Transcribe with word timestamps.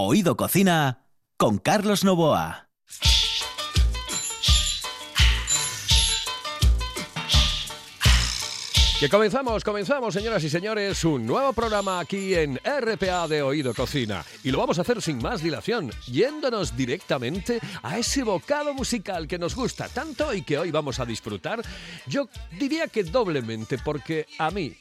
Oído 0.00 0.36
Cocina 0.36 1.06
con 1.36 1.58
Carlos 1.58 2.04
Novoa. 2.04 2.68
Que 9.00 9.08
comenzamos, 9.08 9.64
comenzamos, 9.64 10.14
señoras 10.14 10.44
y 10.44 10.50
señores, 10.50 11.04
un 11.04 11.26
nuevo 11.26 11.52
programa 11.52 11.98
aquí 11.98 12.32
en 12.36 12.60
RPA 12.64 13.26
de 13.26 13.42
Oído 13.42 13.74
Cocina. 13.74 14.24
Y 14.44 14.52
lo 14.52 14.58
vamos 14.58 14.78
a 14.78 14.82
hacer 14.82 15.02
sin 15.02 15.18
más 15.18 15.42
dilación, 15.42 15.90
yéndonos 16.06 16.76
directamente 16.76 17.58
a 17.82 17.98
ese 17.98 18.22
bocado 18.22 18.74
musical 18.74 19.26
que 19.26 19.40
nos 19.40 19.56
gusta 19.56 19.88
tanto 19.88 20.32
y 20.32 20.42
que 20.42 20.58
hoy 20.58 20.70
vamos 20.70 21.00
a 21.00 21.06
disfrutar. 21.06 21.60
Yo 22.06 22.28
diría 22.56 22.86
que 22.86 23.02
doblemente, 23.02 23.78
porque 23.78 24.26
a 24.38 24.52
mí, 24.52 24.76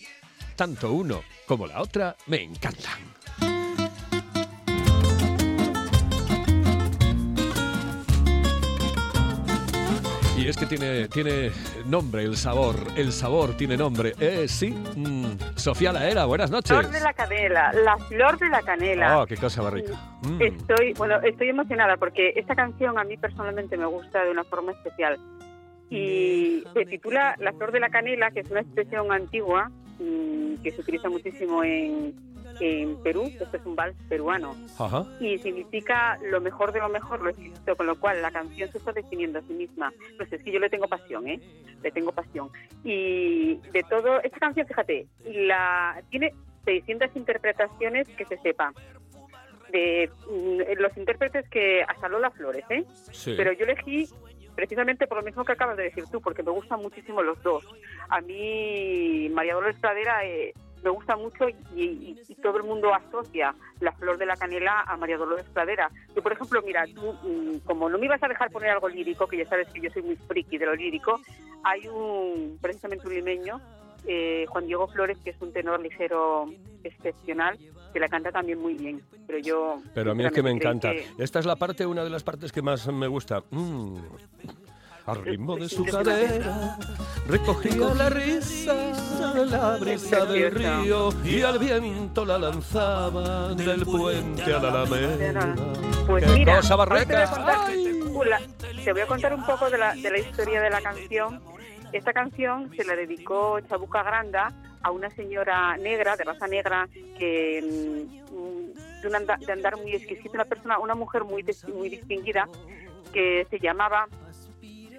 tanto 0.56 0.94
uno 0.94 1.24
como 1.48 1.66
la 1.66 1.82
otra, 1.82 2.16
me 2.28 2.44
encantan. 2.44 3.17
Y 10.48 10.50
es 10.50 10.56
que 10.56 10.66
tiene, 10.66 11.10
tiene 11.10 11.52
nombre 11.88 12.24
el 12.24 12.38
sabor, 12.38 12.78
el 12.96 13.12
sabor 13.12 13.58
tiene 13.58 13.76
nombre. 13.76 14.14
Eh, 14.18 14.48
sí, 14.48 14.70
mm, 14.70 15.58
Sofía 15.58 15.92
Laera, 15.92 16.24
buenas 16.24 16.50
noches. 16.50 16.72
Flor 16.72 16.90
de 16.90 17.02
la 17.02 17.12
canela, 17.12 17.74
la 17.74 17.98
flor 17.98 18.40
de 18.40 18.48
la 18.48 18.62
canela. 18.62 19.20
Oh, 19.20 19.26
qué 19.26 19.36
cosa 19.36 19.62
más 19.62 19.74
rica. 19.74 19.92
Mm. 20.22 20.42
Estoy, 20.42 20.94
bueno, 20.94 21.20
estoy 21.22 21.50
emocionada 21.50 21.98
porque 21.98 22.32
esta 22.38 22.56
canción 22.56 22.98
a 22.98 23.04
mí 23.04 23.18
personalmente 23.18 23.76
me 23.76 23.88
gusta 23.88 24.24
de 24.24 24.32
una 24.32 24.46
forma 24.46 24.72
especial. 24.72 25.18
Y 25.90 26.64
se 26.74 26.86
titula 26.86 27.36
La 27.40 27.52
flor 27.52 27.74
de 27.74 27.82
la 27.82 27.90
canela, 27.90 28.32
que 28.32 28.40
es 28.40 28.50
una 28.50 28.62
expresión 28.62 29.12
antigua 29.12 29.70
que 29.98 30.72
se 30.72 30.82
utiliza 30.82 31.10
muchísimo 31.10 31.64
en, 31.64 32.14
en 32.60 32.98
Perú, 33.02 33.32
esto 33.40 33.58
es 33.58 33.66
un 33.66 33.76
vals 33.76 33.96
peruano, 34.10 34.56
Ajá. 34.78 35.06
y 35.20 35.38
significa 35.40 36.20
lo 36.24 36.42
mejor 36.42 36.72
de 36.72 36.80
lo 36.80 36.90
mejor, 36.90 37.22
lo 37.22 37.30
escrito, 37.30 37.76
con 37.76 37.88
lo 37.88 38.00
cual 38.00 38.22
la 38.22 38.32
canción 38.32 38.72
se 38.72 38.78
está 38.78 38.92
definiendo 38.92 39.40
a 39.40 39.42
sí 39.44 39.54
misma. 39.54 39.94
Pues 40.18 40.32
es 40.32 40.44
que 40.44 40.52
yo 40.52 40.60
le 40.60 40.70
tengo 40.70 40.88
pasión, 40.88 41.28
¿eh? 41.28 41.40
Le 41.82 41.92
tengo 41.92 42.12
pasión. 42.12 42.50
Y 42.84 43.56
de 43.72 43.84
todo, 43.90 44.22
esta 44.22 44.40
canción, 44.40 44.68
fíjate, 44.68 45.08
la 45.26 46.02
tiene 46.10 46.34
600 46.66 47.16
interpretaciones 47.16 48.08
que 48.10 48.26
se 48.26 48.38
sepa. 48.38 48.74
De 49.72 50.10
mm, 50.30 50.80
los 50.82 50.96
intérpretes 50.96 51.48
que 51.50 51.84
hasta 51.84 52.08
Lola 52.08 52.32
Flores, 52.32 52.64
¿eh? 52.70 52.86
Sí. 53.12 53.34
Pero 53.36 53.52
yo 53.52 53.66
elegí 53.66 54.08
precisamente 54.58 55.06
por 55.06 55.20
lo 55.20 55.24
mismo 55.24 55.46
que 55.46 55.52
acabas 55.52 55.78
de 55.78 55.84
decir 55.84 56.06
tú, 56.12 56.20
porque 56.20 56.42
me 56.42 56.50
gustan 56.50 56.82
muchísimo 56.82 57.22
los 57.22 57.42
dos. 57.44 57.64
A 58.10 58.22
mí, 58.22 59.30
María 59.32 59.54
Dolores 59.54 59.78
Pradera 59.80 60.26
eh, 60.26 60.52
me 60.84 60.90
gusta 60.90 61.16
mucho 61.16 61.48
y, 61.76 62.18
todo 62.42 62.58
el 62.58 62.64
mundo 62.64 62.92
asocia 62.94 63.54
la 63.82 63.92
flor 63.92 64.18
de 64.18 64.26
la 64.26 64.36
canela 64.36 64.82
a 64.82 64.98
María 64.98 65.18
Dolores 65.18 65.46
Pradera. 65.54 65.92
Yo, 66.16 66.24
por 66.24 66.32
ejemplo, 66.32 66.62
mira, 66.66 66.86
tú, 66.88 67.14
mm, 67.22 67.60
como 67.66 67.88
no 67.88 68.00
me 68.00 68.06
ibas 68.06 68.24
a 68.24 68.28
dejar 68.28 68.50
poner 68.50 68.72
algo 68.72 68.90
lírico, 68.90 69.28
que 69.28 69.38
ya 69.38 69.46
sabes 69.46 69.68
que 69.70 69.80
yo 69.80 69.92
soy 69.92 70.02
muy 70.02 70.16
friki 70.16 70.58
de 70.58 70.66
lo 70.66 70.76
lírico, 70.76 71.20
hay 71.64 71.88
un, 71.88 72.58
precisamente 72.60 73.08
un 73.08 73.14
limeño, 73.14 73.62
eh, 74.08 74.46
Juan 74.50 74.66
Diego 74.66 74.88
Flores, 74.88 75.20
que 75.24 75.32
es 75.32 75.42
un 75.42 75.54
tenor 75.54 75.80
ligero 75.82 76.50
excepcional, 76.84 77.60
que 77.94 78.00
la 78.00 78.08
canta 78.10 78.32
también 78.32 78.60
muy 78.60 78.74
bien. 78.76 79.02
Pero 79.26 79.40
yo... 79.40 79.78
Pero 79.94 80.12
a 80.12 80.16
mí 80.16 80.26
es 80.26 80.32
que 80.32 80.44
me 80.44 80.52
encanta. 80.52 80.92
que- 80.92 81.08
Esta 81.18 81.40
es 81.40 81.46
la 81.46 81.56
parte, 81.56 81.86
una 81.86 82.04
de 82.04 82.10
las 82.10 82.24
partes 82.24 82.52
que 82.52 82.62
más 82.62 82.88
me 82.88 83.08
gusta. 83.08 83.42
Mm. 83.52 83.98
Al 85.06 85.24
ritmo 85.24 85.56
de 85.56 85.70
su 85.70 85.86
cadera 85.86 86.78
recogía 87.30 87.94
la 87.94 88.10
risa 88.10 88.76
la 89.46 89.78
brisa 89.78 90.26
del 90.26 90.52
río 90.52 91.10
y 91.24 91.42
al 91.44 91.58
viento 91.60 92.26
la 92.26 92.38
lanzaba 92.38 93.54
del 93.54 93.86
puente 93.86 94.44
a 94.54 94.60
la 94.60 94.70
alameda. 94.70 95.56
Pues 96.06 96.26
¡Qué 96.26 96.32
mira, 96.34 96.58
cosa 96.58 96.76
más 96.76 96.90
hoy 96.92 97.00
te 97.06 97.06
voy 97.06 97.16
a 97.16 97.26
rica! 97.26 97.32
contar- 97.38 97.68
¡Ay! 97.68 98.00
Hola, 98.14 98.42
te 98.84 98.92
voy 98.92 99.02
a 99.02 99.08
contar 99.08 99.34
un 99.34 99.46
poco 99.46 99.70
de 99.70 99.78
la, 99.78 99.96
de 99.96 100.12
la 100.12 100.18
historia 100.20 100.60
de 100.62 100.70
la 100.72 100.82
canción. 100.82 101.42
Esta 101.94 102.12
canción 102.12 102.70
se 102.76 102.84
la 102.84 102.96
dedicó 102.98 103.62
Chabuca 103.62 104.04
Granda 104.04 104.52
a 104.84 104.92
una 104.92 105.10
señora 105.12 105.78
negra, 105.78 106.16
de 106.16 106.24
raza 106.24 106.48
negra, 106.48 106.88
que 107.18 107.62
mm, 107.64 109.02
de, 109.02 109.08
un 109.08 109.16
anda- 109.16 109.38
de 109.38 109.52
andar 109.52 109.78
muy 109.78 109.94
exquisito, 109.94 110.32
una 110.34 110.46
persona, 110.46 110.80
una 110.80 110.96
mujer 110.96 111.24
muy, 111.24 111.46
muy 111.74 111.90
distinguida, 111.90 112.48
que 113.14 113.46
se 113.50 113.60
llamaba 113.60 114.08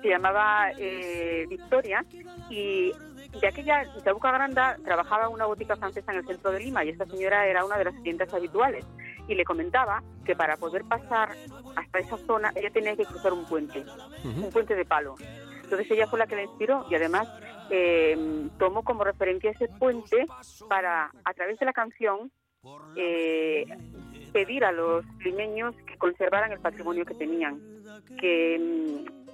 se 0.00 0.08
llamaba 0.10 0.70
eh, 0.78 1.44
Victoria 1.48 2.04
y 2.48 2.92
de 3.40 3.48
aquella 3.48 3.82
Chabuca 4.04 4.30
Granda 4.30 4.76
trabajaba 4.84 5.28
una 5.28 5.44
botica 5.46 5.74
francesa 5.76 6.12
en 6.12 6.18
el 6.18 6.24
centro 6.26 6.52
de 6.52 6.60
Lima 6.60 6.84
y 6.84 6.90
esta 6.90 7.04
señora 7.04 7.46
era 7.48 7.64
una 7.64 7.76
de 7.76 7.84
las 7.86 7.94
clientes 7.94 8.32
habituales 8.32 8.86
y 9.26 9.34
le 9.34 9.44
comentaba 9.44 10.00
que 10.24 10.36
para 10.36 10.56
poder 10.56 10.84
pasar 10.84 11.30
hasta 11.74 11.98
esa 11.98 12.16
zona 12.18 12.52
ella 12.54 12.70
tenía 12.70 12.94
que 12.96 13.04
cruzar 13.06 13.32
un 13.32 13.44
puente, 13.44 13.84
un 14.24 14.50
puente 14.52 14.76
de 14.76 14.84
palo. 14.84 15.16
Entonces 15.64 15.90
ella 15.90 16.06
fue 16.06 16.20
la 16.20 16.28
que 16.28 16.36
la 16.36 16.42
inspiró 16.44 16.86
y 16.88 16.94
además 16.94 17.28
eh, 17.70 18.48
tomó 18.58 18.82
como 18.82 19.04
referencia 19.04 19.50
ese 19.50 19.68
puente 19.68 20.28
para, 20.68 21.10
a 21.24 21.34
través 21.34 21.58
de 21.58 21.66
la 21.66 21.72
canción, 21.72 22.30
eh, 22.96 23.66
pedir 24.32 24.64
a 24.64 24.72
los 24.72 25.04
limeños 25.24 25.74
que 25.86 25.96
conservaran 25.96 26.52
el 26.52 26.60
patrimonio 26.60 27.04
que 27.04 27.14
tenían, 27.14 27.60
que, 28.18 28.56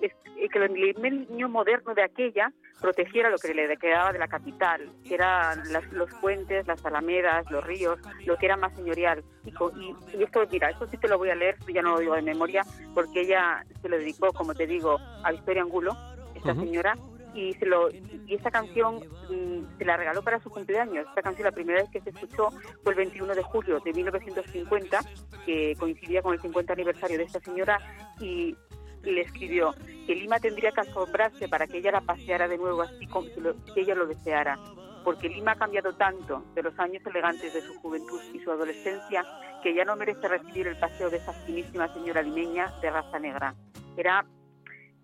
es- 0.01 0.13
eh, 0.39 0.49
que 0.49 0.59
el 0.59 0.73
limeño 0.73 1.49
moderno 1.49 1.95
de 1.95 2.03
aquella 2.03 2.53
protegiera 2.81 3.31
lo 3.31 3.39
que 3.39 3.55
le 3.55 3.77
quedaba 3.79 4.13
de 4.13 4.19
la 4.19 4.29
capital, 4.29 4.91
que 5.09 5.15
eran 5.15 5.73
las- 5.73 5.91
los 5.93 6.11
puentes, 6.21 6.67
las 6.67 6.85
alamedas, 6.85 7.51
los 7.51 7.65
ríos, 7.65 7.99
lo 8.27 8.37
que 8.37 8.47
era 8.47 8.57
más 8.57 8.73
señorial. 8.75 9.23
Y, 9.45 9.51
y- 9.81 9.95
y 10.19 10.23
esto, 10.23 10.43
mira, 10.51 10.69
esto 10.71 10.87
sí 10.89 10.97
te 10.99 11.09
lo 11.09 11.17
voy 11.19 11.31
a 11.31 11.35
leer, 11.35 11.57
ya 11.73 11.81
no 11.83 11.93
lo 11.95 12.01
digo 12.01 12.15
de 12.15 12.23
memoria, 12.23 12.65
porque 12.95 13.23
ella 13.23 13.65
se 13.81 13.89
lo 13.89 13.97
dedicó, 13.97 14.33
como 14.33 14.55
te 14.55 14.67
digo, 14.67 15.01
a 15.23 15.33
Victoria 15.33 15.63
Angulo, 15.63 15.97
esta 16.35 16.53
señora, 16.67 16.95
y 17.35 17.53
se 17.55 17.67
lo 17.67 17.91
y 17.91 18.35
esta 18.35 18.51
canción 18.51 18.97
mm, 19.29 19.79
se 19.79 19.85
la 19.85 19.97
regaló 19.97 20.23
para 20.23 20.41
su 20.41 20.51
cumpleaños. 20.51 21.07
Esta 21.09 21.23
canción 21.23 21.45
la 21.47 21.53
primera 21.53 21.81
vez 21.83 21.91
que 21.91 22.01
se 22.01 22.11
escuchó 22.11 22.51
fue 22.83 22.93
el 22.93 22.97
21 22.99 23.35
de 23.35 23.43
julio 23.43 23.81
de 23.81 23.93
1950, 23.93 25.01
que 25.45 25.75
coincidía 25.79 26.23
con 26.23 26.35
el 26.35 26.41
50 26.41 26.73
aniversario 26.73 27.19
de 27.19 27.25
esta 27.25 27.41
señora 27.41 27.79
y, 28.21 28.57
le 29.03 29.21
escribió 29.21 29.75
que 30.07 30.15
Lima 30.15 30.41
tendría 30.41 30.73
que 30.73 30.81
asombrarse 30.81 31.47
para 31.47 31.67
que 31.67 31.77
ella 31.77 31.91
la 31.93 32.01
paseara 32.01 32.49
de 32.49 32.57
nuevo 32.57 32.81
así 32.81 33.07
como 33.07 33.29
si, 33.29 33.39
lo- 33.39 33.53
si 33.75 33.81
ella 33.81 33.95
lo 33.95 34.07
deseara. 34.07 34.59
Porque 35.05 35.29
Lima 35.29 35.53
ha 35.53 35.57
cambiado 35.57 35.93
tanto 35.95 36.43
de 36.55 36.63
los 36.63 36.79
años 36.79 37.03
elegantes 37.05 37.53
de 37.53 37.61
su 37.61 37.75
juventud 37.81 38.19
y 38.33 38.39
su 38.41 38.51
adolescencia 38.51 39.23
que 39.63 39.75
ya 39.75 39.85
no 39.85 39.95
merece 39.97 40.27
recibir 40.27 40.69
el 40.69 40.79
paseo 40.79 41.11
de 41.11 41.19
esa 41.19 41.35
finísima 41.35 41.93
señora 41.93 42.23
limeña 42.23 42.73
de 42.81 42.91
raza 42.91 43.19
negra. 43.19 43.55
Era 43.99 44.25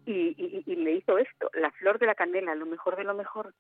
y, 0.07 0.13
y- 0.37 0.63
y 0.67 0.77
le 0.77 0.97
hizo 0.97 1.19
esto, 1.19 1.51
la 1.61 1.71
flor 1.73 1.99
de 1.99 2.07
la 2.07 2.15
canela, 2.15 2.55
lo 2.55 2.67
mejor 2.67 2.97
de 2.97 3.05
lo 3.05 3.15
mejor. 3.15 3.55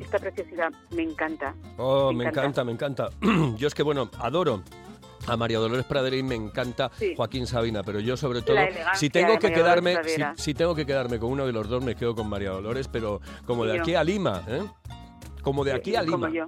Esta 0.00 0.18
preciosidad 0.18 0.70
me 0.94 1.02
encanta. 1.02 1.54
Oh, 1.76 2.10
Me 2.12 2.18
me 2.18 2.24
encanta, 2.30 2.62
encanta. 2.62 2.64
me 2.64 2.72
encanta. 2.72 3.10
Yo 3.58 3.68
es 3.68 3.74
que, 3.74 3.82
bueno, 3.82 4.10
adoro 4.18 4.62
a 5.26 5.36
María 5.36 5.58
Dolores 5.58 5.84
Pradera 5.84 6.16
y 6.16 6.22
me 6.22 6.34
encanta 6.34 6.90
Sí. 6.94 7.14
Joaquín 7.16 7.46
Sabina, 7.46 7.82
pero 7.82 8.00
yo 8.00 8.16
sobre 8.16 8.40
todo, 8.40 8.56
si 8.94 9.10
tengo 9.10 9.38
que 9.38 9.52
quedarme, 9.52 9.96
si, 10.36 10.54
tengo 10.54 10.74
que 10.74 10.86
quedarme 10.86 11.18
con 11.18 11.30
uno 11.32 11.44
de 11.46 11.52
los 11.52 11.68
dos, 11.68 11.84
me 11.84 11.94
quedo 11.94 12.14
con 12.14 12.28
María 12.30 12.50
Dolores, 12.50 12.88
pero 12.88 13.20
como 13.44 13.64
de 13.66 13.76
yo. 13.76 13.82
aquí 13.82 13.94
a 13.94 14.02
Lima, 14.04 14.42
¿eh? 14.48 14.62
Como 15.42 15.64
de 15.64 15.72
aquí 15.74 15.94
a 15.96 16.04
Como 16.06 16.28
Lima. 16.28 16.30
yo. 16.30 16.46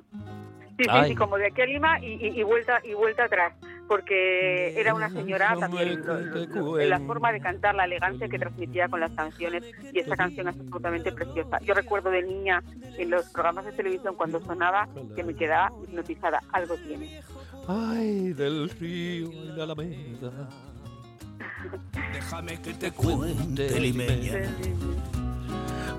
Sí, 0.78 0.84
sí, 0.84 1.08
sí, 1.08 1.14
como 1.14 1.36
de 1.36 1.46
aquí 1.48 1.60
a 1.60 1.66
Lima 1.66 2.00
y, 2.00 2.26
y- 2.26 2.40
y 2.40 2.42
vuelta 2.42 2.80
y 2.82 2.94
vuelta 2.94 3.24
atrás, 3.24 3.52
porque 3.90 4.80
era 4.80 4.94
una 4.94 5.10
señora 5.10 5.56
también, 5.58 6.00
lo- 6.06 6.76
la 6.78 7.00
forma 7.00 7.32
de 7.32 7.40
cantar, 7.40 7.74
la 7.74 7.86
elegancia 7.86 8.28
que 8.28 8.38
transmitía 8.38 8.88
con 8.88 9.00
las 9.00 9.10
canciones 9.10 9.64
y 9.92 9.98
esta 9.98 10.14
canción 10.14 10.46
es 10.46 10.54
absolutamente 10.54 11.10
preciosa. 11.10 11.58
Yo 11.62 11.74
recuerdo 11.74 12.08
de 12.08 12.22
niña 12.22 12.62
en 12.96 13.10
los 13.10 13.24
programas 13.30 13.64
de 13.64 13.72
televisión 13.72 14.14
cuando 14.14 14.40
sonaba 14.42 14.88
que 15.16 15.24
me 15.24 15.34
quedaba 15.34 15.72
hipnotizada, 15.82 16.40
algo 16.52 16.76
tiene. 16.76 17.20
Ay, 17.66 18.32
del 18.32 18.70
río 18.70 19.32
y 19.32 19.46
la 19.56 19.64
alameda. 19.64 20.30
Déjame 22.12 22.62
que 22.62 22.72
te 22.74 22.92
cuente, 22.92 23.80
limeña. 23.80 24.54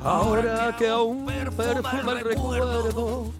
Ahora 0.01 0.73
que 0.79 0.87
aún 0.87 1.25
perfuma 1.57 2.13
el 2.13 2.19
recuerdo, 2.21 3.33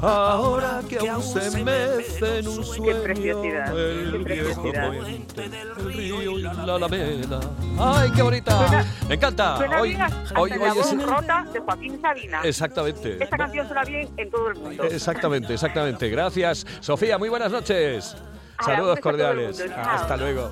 ahora 0.00 0.80
que 0.88 1.08
aún 1.08 1.22
se 1.22 1.64
mece 1.64 2.38
en 2.38 2.48
un 2.48 2.64
sueño 2.64 2.96
el 3.04 4.24
viejo 4.24 4.62
puente, 4.62 5.44
el 5.44 5.74
río 5.76 6.22
y 6.22 6.42
la 6.42 6.50
alameda. 6.50 7.40
¡Ay, 7.78 8.10
qué 8.14 8.22
bonita! 8.22 8.84
Me 9.08 9.14
encanta. 9.14 9.56
Suena 9.56 9.80
Hoy, 9.80 9.88
bien 9.90 10.02
hasta 10.02 10.40
hoy, 10.40 10.50
hoy 10.52 10.58
voz 10.58 10.92
es... 10.92 11.02
rota 11.02 11.46
de 11.52 11.60
Joaquín 11.60 12.00
Sabina. 12.00 12.40
Exactamente. 12.42 13.22
Esta 13.22 13.36
canción 13.36 13.66
suena 13.66 13.84
bien 13.84 14.08
en 14.16 14.30
todo 14.30 14.48
el 14.50 14.54
mundo. 14.56 14.84
Exactamente, 14.84 15.54
exactamente. 15.54 16.08
Gracias, 16.08 16.66
Sofía. 16.80 17.18
Muy 17.18 17.28
buenas 17.28 17.50
noches. 17.52 18.16
Saludos 18.64 19.00
cordiales. 19.00 19.64
Hasta 19.76 20.16
luego. 20.16 20.50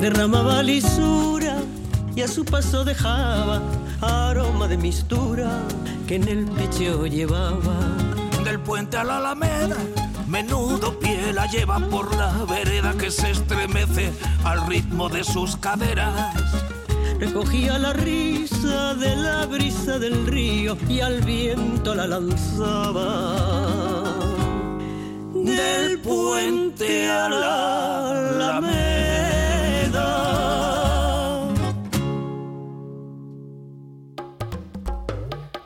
derramaba 0.00 0.62
lisura 0.62 1.56
y 2.14 2.22
a 2.22 2.28
su 2.28 2.44
paso 2.44 2.84
dejaba 2.84 3.60
aroma 4.00 4.68
de 4.68 4.76
mistura 4.76 5.50
que 6.06 6.16
en 6.16 6.28
el 6.28 6.44
pecho 6.46 7.06
llevaba. 7.06 8.03
Del 8.44 8.60
puente 8.60 8.98
a 8.98 9.04
la 9.04 9.16
Alameda, 9.16 9.76
Menudo 10.28 10.98
pie 10.98 11.32
la 11.32 11.46
lleva 11.46 11.78
por 11.78 12.14
la 12.14 12.30
vereda 12.44 12.92
que 12.92 13.10
se 13.10 13.30
estremece 13.30 14.12
al 14.44 14.66
ritmo 14.66 15.08
de 15.08 15.24
sus 15.24 15.56
caderas. 15.56 16.34
Recogía 17.18 17.78
la 17.78 17.94
risa 17.94 18.94
de 18.94 19.16
la 19.16 19.46
brisa 19.46 19.98
del 19.98 20.26
río 20.26 20.76
y 20.88 21.00
al 21.00 21.22
viento 21.22 21.94
la 21.94 22.06
lanzaba. 22.06 23.34
Del 25.32 25.98
puente 26.00 27.08
a 27.08 27.28
la 27.30 28.10
alameda. 28.10 28.93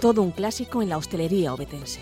Todo 0.00 0.22
un 0.22 0.30
clásico 0.30 0.82
en 0.82 0.90
la 0.90 0.98
hostelería 0.98 1.54
obetense. 1.54 2.00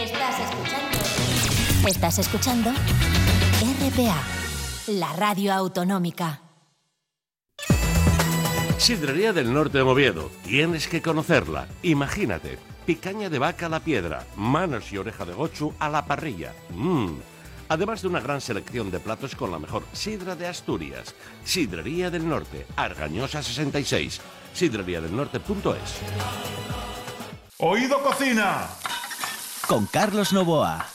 Estás 0.00 0.40
escuchando. 0.40 1.88
Estás 1.88 2.18
escuchando 2.20 2.70
RPA, 2.70 4.22
la 4.88 5.12
radio 5.14 5.52
autonómica. 5.54 6.40
Sidrería 8.78 9.32
del 9.32 9.52
Norte 9.52 9.78
de 9.78 9.84
Oviedo. 9.84 10.30
Tienes 10.44 10.86
que 10.86 11.02
conocerla. 11.02 11.66
Imagínate. 11.82 12.58
Picaña 12.86 13.30
de 13.30 13.38
vaca 13.38 13.66
a 13.66 13.70
la 13.70 13.80
piedra, 13.80 14.26
manos 14.36 14.92
y 14.92 14.98
oreja 14.98 15.24
de 15.24 15.32
gochu 15.32 15.72
a 15.78 15.88
la 15.88 16.04
parrilla. 16.04 16.52
Mmm. 16.70 17.33
Además 17.68 18.02
de 18.02 18.08
una 18.08 18.20
gran 18.20 18.40
selección 18.40 18.90
de 18.90 19.00
platos 19.00 19.34
con 19.34 19.50
la 19.50 19.58
mejor 19.58 19.84
sidra 19.92 20.36
de 20.36 20.46
Asturias. 20.46 21.14
Sidrería 21.44 22.10
del 22.10 22.28
Norte, 22.28 22.66
Argañosa 22.76 23.42
66. 23.42 24.20
Sidreriadelnorte.es. 24.52 26.00
Oído 27.58 28.02
Cocina. 28.02 28.68
Con 29.66 29.86
Carlos 29.86 30.32
Novoa. 30.32 30.86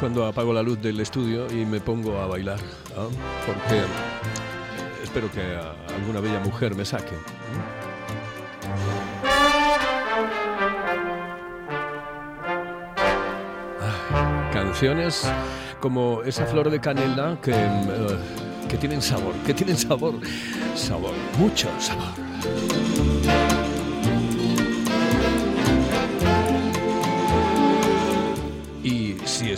Cuando 0.00 0.26
apago 0.26 0.52
la 0.52 0.62
luz 0.62 0.80
del 0.80 1.00
estudio 1.00 1.46
y 1.50 1.64
me 1.64 1.80
pongo 1.80 2.18
a 2.18 2.26
bailar, 2.26 2.58
¿ah? 2.96 3.08
porque 3.46 3.82
espero 5.02 5.30
que 5.30 5.40
alguna 5.94 6.20
bella 6.20 6.40
mujer 6.40 6.74
me 6.74 6.84
saque. 6.84 7.14
Ay, 13.80 14.52
canciones 14.52 15.30
como 15.80 16.22
esa 16.22 16.44
flor 16.46 16.70
de 16.70 16.80
canela 16.80 17.38
que, 17.42 17.52
eh, 17.52 18.18
que 18.68 18.76
tienen 18.76 19.00
sabor, 19.00 19.34
que 19.46 19.54
tienen 19.54 19.76
sabor, 19.76 20.14
sabor, 20.74 21.12
mucho 21.38 21.68
sabor. 21.78 22.25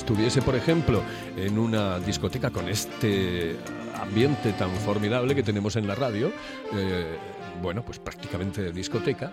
Estuviese, 0.08 0.40
por 0.40 0.56
ejemplo, 0.56 1.02
en 1.37 1.58
una 1.58 1.99
discoteca 1.99 2.49
con 2.49 2.66
este 2.70 3.56
ambiente 4.00 4.55
tan 4.55 4.70
formidable 4.70 5.34
que 5.34 5.43
tenemos 5.43 5.76
en 5.76 5.87
la 5.87 5.94
radio, 5.94 6.32
eh, 6.72 7.19
bueno, 7.60 7.82
pues 7.84 7.99
prácticamente 7.99 8.72
discoteca, 8.72 9.31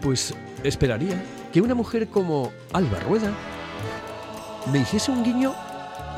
pues 0.00 0.34
esperaría 0.64 1.22
que 1.52 1.60
una 1.60 1.74
mujer 1.74 2.08
como 2.08 2.50
Alba 2.72 3.00
Rueda 3.00 3.30
me 4.72 4.78
hiciese 4.78 5.10
un 5.10 5.22
guiño 5.22 5.54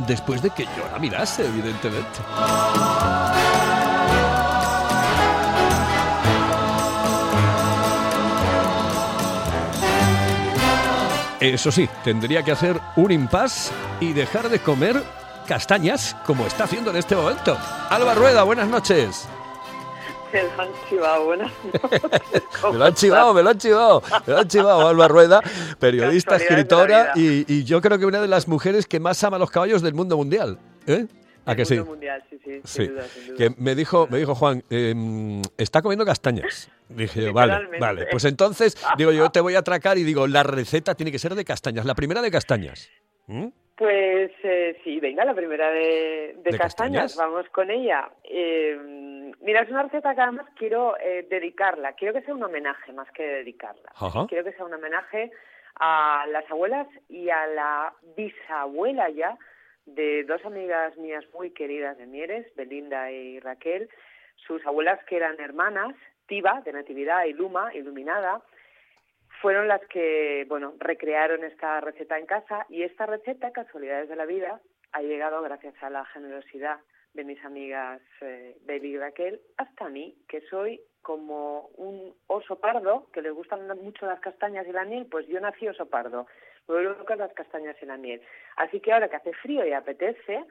después 0.06 0.40
de 0.40 0.50
que 0.50 0.66
yo 0.66 0.88
la 0.92 1.00
mirase, 1.00 1.48
evidentemente. 1.48 2.20
Eso 11.40 11.72
sí, 11.72 11.88
tendría 12.04 12.42
que 12.42 12.52
hacer 12.52 12.78
un 12.96 13.10
impasse 13.10 13.72
y 13.98 14.12
dejar 14.12 14.50
de 14.50 14.58
comer 14.58 15.02
castañas 15.46 16.14
como 16.26 16.46
está 16.46 16.64
haciendo 16.64 16.90
en 16.90 16.96
este 16.96 17.16
momento. 17.16 17.56
Alba 17.88 18.14
Rueda, 18.14 18.42
buenas 18.42 18.68
noches. 18.68 19.26
Me 20.32 20.42
lo 20.42 20.62
han 20.62 20.68
chivado, 20.88 21.24
buenas 21.24 21.52
Me 22.72 22.78
lo 22.78 22.84
han 22.84 22.94
chivado, 22.94 23.34
me 23.34 23.42
lo 23.42 23.50
han 23.50 23.58
chivado, 23.58 24.02
me 24.26 24.32
lo 24.32 24.38
han 24.38 24.48
chivado 24.48 24.88
Alba 24.88 25.08
Rueda, 25.08 25.40
periodista, 25.78 26.36
escritora 26.36 27.12
y, 27.16 27.52
y 27.52 27.64
yo 27.64 27.80
creo 27.80 27.98
que 27.98 28.06
una 28.06 28.20
de 28.20 28.28
las 28.28 28.46
mujeres 28.46 28.86
que 28.86 29.00
más 29.00 29.24
ama 29.24 29.38
los 29.38 29.50
caballos 29.50 29.82
del 29.82 29.94
mundo 29.94 30.16
mundial. 30.16 30.58
¿Eh? 30.86 31.06
¿A 31.46 31.56
que 31.56 31.64
sí? 31.64 31.80
Mundial, 31.80 32.22
sí, 32.30 32.38
sí, 32.64 32.86
duda, 32.86 33.04
que 33.36 33.52
me 33.56 33.74
dijo, 33.74 34.06
me 34.10 34.18
dijo 34.18 34.34
Juan, 34.34 34.62
em, 34.70 35.42
está 35.56 35.82
comiendo 35.82 36.04
castañas. 36.04 36.68
Dije 36.90 37.22
yo, 37.22 37.32
vale, 37.32 37.78
vale. 37.78 38.06
Pues 38.10 38.24
entonces, 38.24 38.76
digo, 38.98 39.12
yo 39.12 39.30
te 39.30 39.40
voy 39.40 39.54
a 39.54 39.60
atracar 39.60 39.96
y 39.96 40.02
digo, 40.02 40.26
la 40.26 40.42
receta 40.42 40.94
tiene 40.94 41.12
que 41.12 41.18
ser 41.18 41.34
de 41.34 41.44
castañas, 41.44 41.84
la 41.84 41.94
primera 41.94 42.20
de 42.20 42.30
castañas. 42.30 42.90
¿Mm? 43.26 43.46
Pues 43.76 44.32
eh, 44.42 44.78
sí, 44.84 45.00
venga, 45.00 45.24
la 45.24 45.32
primera 45.34 45.70
de, 45.70 46.34
de 46.36 46.50
¿De 46.50 46.58
castañas, 46.58 47.14
castañas? 47.14 47.16
vamos 47.16 47.48
con 47.50 47.70
ella. 47.70 48.10
Eh, 48.24 49.32
mira, 49.40 49.62
es 49.62 49.70
una 49.70 49.84
receta 49.84 50.14
que 50.14 50.20
además 50.20 50.46
quiero 50.58 50.98
eh, 50.98 51.26
dedicarla, 51.30 51.92
quiero 51.94 52.12
que 52.12 52.22
sea 52.22 52.34
un 52.34 52.42
homenaje 52.42 52.92
más 52.92 53.10
que 53.12 53.22
dedicarla. 53.22 53.90
Ajá. 53.94 54.26
Quiero 54.28 54.44
que 54.44 54.52
sea 54.52 54.66
un 54.66 54.74
homenaje 54.74 55.30
a 55.76 56.26
las 56.30 56.50
abuelas 56.50 56.88
y 57.08 57.30
a 57.30 57.46
la 57.46 57.94
bisabuela 58.16 59.08
ya 59.10 59.38
de 59.86 60.24
dos 60.24 60.44
amigas 60.44 60.96
mías 60.98 61.24
muy 61.32 61.50
queridas 61.50 61.96
de 61.96 62.06
Mieres, 62.06 62.54
Belinda 62.56 63.10
y 63.10 63.40
Raquel, 63.40 63.88
sus 64.46 64.64
abuelas 64.66 65.02
que 65.04 65.16
eran 65.16 65.40
hermanas, 65.40 65.94
De 66.30 66.72
Natividad, 66.72 67.24
y 67.24 67.32
Luma, 67.32 67.74
Iluminada, 67.74 68.40
fueron 69.42 69.66
las 69.66 69.80
que, 69.88 70.44
bueno, 70.48 70.74
recrearon 70.78 71.42
esta 71.42 71.80
receta 71.80 72.20
en 72.20 72.26
casa 72.26 72.66
y 72.68 72.84
esta 72.84 73.04
receta, 73.04 73.50
casualidades 73.50 74.08
de 74.08 74.14
la 74.14 74.26
vida, 74.26 74.60
ha 74.92 75.02
llegado 75.02 75.42
gracias 75.42 75.74
a 75.82 75.90
la 75.90 76.04
generosidad 76.04 76.78
de 77.14 77.24
mis 77.24 77.44
amigas 77.44 78.00
eh, 78.20 78.56
Baby 78.64 78.90
y 78.90 78.98
Raquel 78.98 79.40
hasta 79.56 79.88
mí, 79.88 80.14
que 80.28 80.40
soy 80.42 80.80
como 81.02 81.70
un 81.76 82.14
oso 82.28 82.60
pardo, 82.60 83.08
que 83.12 83.22
les 83.22 83.32
gustan 83.32 83.66
mucho 83.82 84.06
las 84.06 84.20
castañas 84.20 84.68
y 84.68 84.72
la 84.72 84.84
miel, 84.84 85.06
pues 85.10 85.26
yo 85.26 85.40
nací 85.40 85.66
oso 85.66 85.86
pardo, 85.86 86.28
me 86.68 86.74
vuelvo 86.74 86.94
loca 86.94 87.16
las 87.16 87.32
castañas 87.32 87.74
y 87.82 87.86
la 87.86 87.96
miel. 87.96 88.22
Así 88.54 88.78
que 88.78 88.92
ahora 88.92 89.08
que 89.08 89.16
hace 89.16 89.32
frío 89.32 89.66
y 89.66 89.72
apetece, 89.72 90.44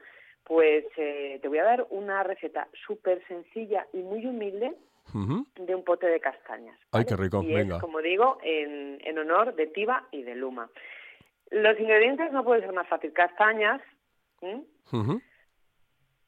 pues 0.44 0.84
eh, 0.98 1.40
te 1.42 1.48
voy 1.48 1.60
a 1.60 1.64
dar 1.64 1.88
una 1.90 2.22
receta 2.24 2.68
súper 2.86 3.26
sencilla 3.28 3.88
y 3.94 4.00
muy 4.00 4.26
humilde 4.26 4.76
De 5.56 5.76
un 5.76 5.84
pote 5.84 6.08
de 6.08 6.20
castañas. 6.20 6.78
Ay, 6.92 7.06
qué 7.06 7.16
rico, 7.16 7.42
y 7.44 7.54
venga. 7.54 7.78
es, 7.78 7.82
como 7.82 8.00
digo, 8.00 8.38
en, 8.44 9.00
en 9.04 9.18
honor 9.18 9.56
de 9.56 9.68
Tiva 9.68 10.08
y 10.12 10.24
de 10.24 10.36
Luma. 10.36 10.70
Los 11.52 11.80
ingredientes 11.80 12.32
no 12.32 12.44
pueden 12.44 12.64
ser 12.64 12.74
más 12.74 12.88
fácil. 12.88 13.12
Castañas, 13.14 13.82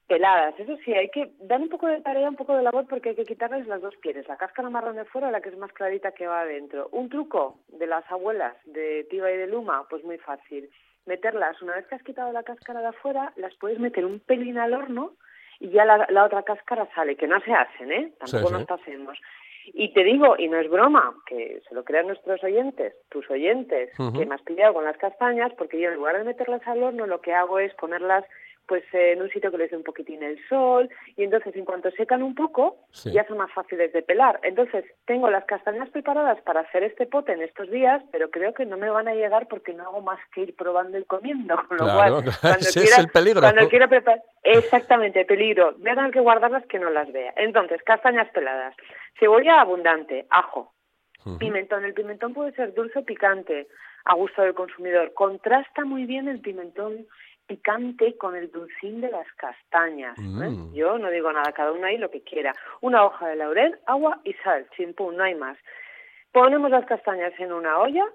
peladas. 0.07 0.59
Eso 0.59 0.77
sí, 0.83 0.93
hay 0.93 1.09
que 1.09 1.31
dar 1.39 1.61
un 1.61 1.69
poco 1.69 1.87
de 1.87 2.01
tarea, 2.01 2.27
un 2.27 2.35
poco 2.35 2.55
de 2.55 2.63
labor, 2.63 2.85
porque 2.89 3.09
hay 3.09 3.15
que 3.15 3.25
quitarles 3.25 3.65
las 3.67 3.81
dos 3.81 3.95
pieles. 3.97 4.27
La 4.27 4.35
cáscara 4.35 4.69
marrón 4.69 4.97
de 4.97 5.05
fuera, 5.05 5.31
la 5.31 5.39
que 5.39 5.49
es 5.49 5.57
más 5.57 5.71
clarita 5.71 6.11
que 6.11 6.27
va 6.27 6.41
adentro. 6.41 6.89
Un 6.91 7.07
truco 7.07 7.59
de 7.69 7.87
las 7.87 8.03
abuelas 8.11 8.57
de 8.65 9.07
Tiva 9.09 9.31
y 9.31 9.37
de 9.37 9.47
Luma, 9.47 9.85
pues 9.89 10.03
muy 10.03 10.17
fácil. 10.17 10.69
Meterlas, 11.05 11.61
una 11.61 11.75
vez 11.75 11.87
que 11.87 11.95
has 11.95 12.03
quitado 12.03 12.31
la 12.33 12.43
cáscara 12.43 12.81
de 12.81 12.87
afuera, 12.87 13.31
las 13.37 13.55
puedes 13.55 13.79
meter 13.79 14.05
un 14.05 14.19
pelín 14.19 14.57
al 14.57 14.73
horno 14.73 15.13
y 15.61 15.69
ya 15.69 15.85
la, 15.85 16.05
la 16.09 16.25
otra 16.25 16.43
cáscara 16.43 16.87
sale, 16.93 17.15
que 17.15 17.27
no 17.27 17.39
se 17.41 17.53
hacen, 17.53 17.91
¿eh? 17.91 18.11
Tampoco 18.19 18.47
Sí, 18.47 18.53
nos 18.53 18.61
sí. 18.63 18.67
pasemos. 18.67 19.17
Y 19.73 19.93
te 19.93 20.03
digo, 20.03 20.35
y 20.37 20.47
no 20.49 20.57
es 20.57 20.67
broma, 20.69 21.13
que 21.27 21.61
se 21.69 21.75
lo 21.75 21.83
crean 21.83 22.07
nuestros 22.07 22.43
oyentes, 22.43 22.95
tus 23.09 23.29
oyentes, 23.29 23.91
que 24.17 24.25
me 24.25 24.33
has 24.35 24.41
pillado 24.41 24.73
con 24.73 24.83
las 24.83 24.97
castañas, 24.97 25.53
porque 25.57 25.79
yo 25.79 25.89
en 25.89 25.95
lugar 25.95 26.17
de 26.17 26.23
meterlas 26.23 26.67
al 26.67 26.81
horno, 26.81 27.05
lo 27.05 27.21
que 27.21 27.33
hago 27.33 27.59
es 27.59 27.71
ponerlas 27.75 28.25
pues 28.71 28.85
eh, 28.93 29.11
en 29.11 29.21
un 29.21 29.29
sitio 29.31 29.51
que 29.51 29.57
les 29.57 29.69
dé 29.69 29.75
un 29.75 29.83
poquitín 29.83 30.23
el 30.23 30.39
sol 30.47 30.89
y 31.17 31.25
entonces 31.25 31.53
en 31.57 31.65
cuanto 31.65 31.91
secan 31.91 32.23
un 32.23 32.33
poco 32.35 32.77
Sí. 32.91 33.11
ya 33.11 33.27
son 33.27 33.37
más 33.37 33.51
fáciles 33.51 33.91
de 33.91 34.01
pelar. 34.01 34.39
Entonces 34.43 34.85
tengo 35.05 35.29
las 35.29 35.43
castañas 35.43 35.89
preparadas 35.89 36.39
para 36.43 36.61
hacer 36.61 36.83
este 36.83 37.05
pote 37.05 37.33
en 37.33 37.41
estos 37.41 37.69
días, 37.69 38.01
pero 38.13 38.29
creo 38.29 38.53
que 38.53 38.65
no 38.65 38.77
me 38.77 38.89
van 38.89 39.09
a 39.09 39.13
llegar 39.13 39.49
porque 39.49 39.73
no 39.73 39.83
hago 39.83 39.99
más 39.99 40.19
que 40.33 40.43
ir 40.43 40.55
probando 40.55 40.97
y 40.97 41.03
comiendo, 41.03 41.55
con 41.67 41.77
lo 41.79 41.83
Claro, 41.83 42.21
cual 42.21 42.33
cuando 42.39 42.59
ese 42.61 42.79
quiera, 42.79 42.95
es 42.95 42.99
el 43.03 43.09
peligro. 43.09 43.41
cuando 43.41 43.67
quiera 43.67 43.89
preparar 43.89 44.21
exactamente 44.43 45.25
peligro, 45.25 45.73
voy 45.79 45.89
a 45.89 45.95
tener 45.95 46.11
que 46.11 46.21
guardarlas 46.21 46.65
que 46.67 46.79
no 46.79 46.89
las 46.89 47.11
vea. 47.11 47.33
Entonces 47.35 47.83
castañas 47.83 48.29
peladas, 48.31 48.73
cebolla 49.19 49.59
abundante, 49.59 50.27
ajo, 50.29 50.73
Pimentón. 51.37 51.85
El 51.85 51.93
pimentón 51.93 52.33
puede 52.33 52.51
ser 52.53 52.73
dulce 52.73 52.97
o 52.97 53.05
picante 53.05 53.67
a 54.05 54.15
gusto 54.15 54.41
del 54.41 54.55
consumidor. 54.55 55.13
Contrasta 55.13 55.85
muy 55.85 56.05
bien 56.05 56.27
el 56.27 56.39
pimentón 56.41 57.05
picante 57.51 58.15
con 58.15 58.35
el 58.37 58.49
dulcín 58.49 59.01
de 59.01 59.11
las 59.11 59.27
castañas. 59.33 60.17
¿eh? 60.17 60.21
Mm. 60.21 60.73
Yo 60.73 60.97
no 60.97 61.09
digo 61.09 61.31
nada, 61.33 61.51
cada 61.51 61.73
uno 61.73 61.85
ahí 61.85 61.97
lo 61.97 62.09
que 62.09 62.21
quiera. 62.21 62.53
Una 62.79 63.03
hoja 63.03 63.27
de 63.27 63.35
laurel, 63.35 63.77
agua 63.85 64.19
y 64.23 64.31
sal, 64.35 64.65
chimpún, 64.77 65.17
no 65.17 65.23
hay 65.25 65.35
más. 65.35 65.57
Ponemos 66.31 66.71
las 66.71 66.85
castañas 66.85 67.33
en 67.39 67.51
una 67.51 67.77
olla, 67.79 68.05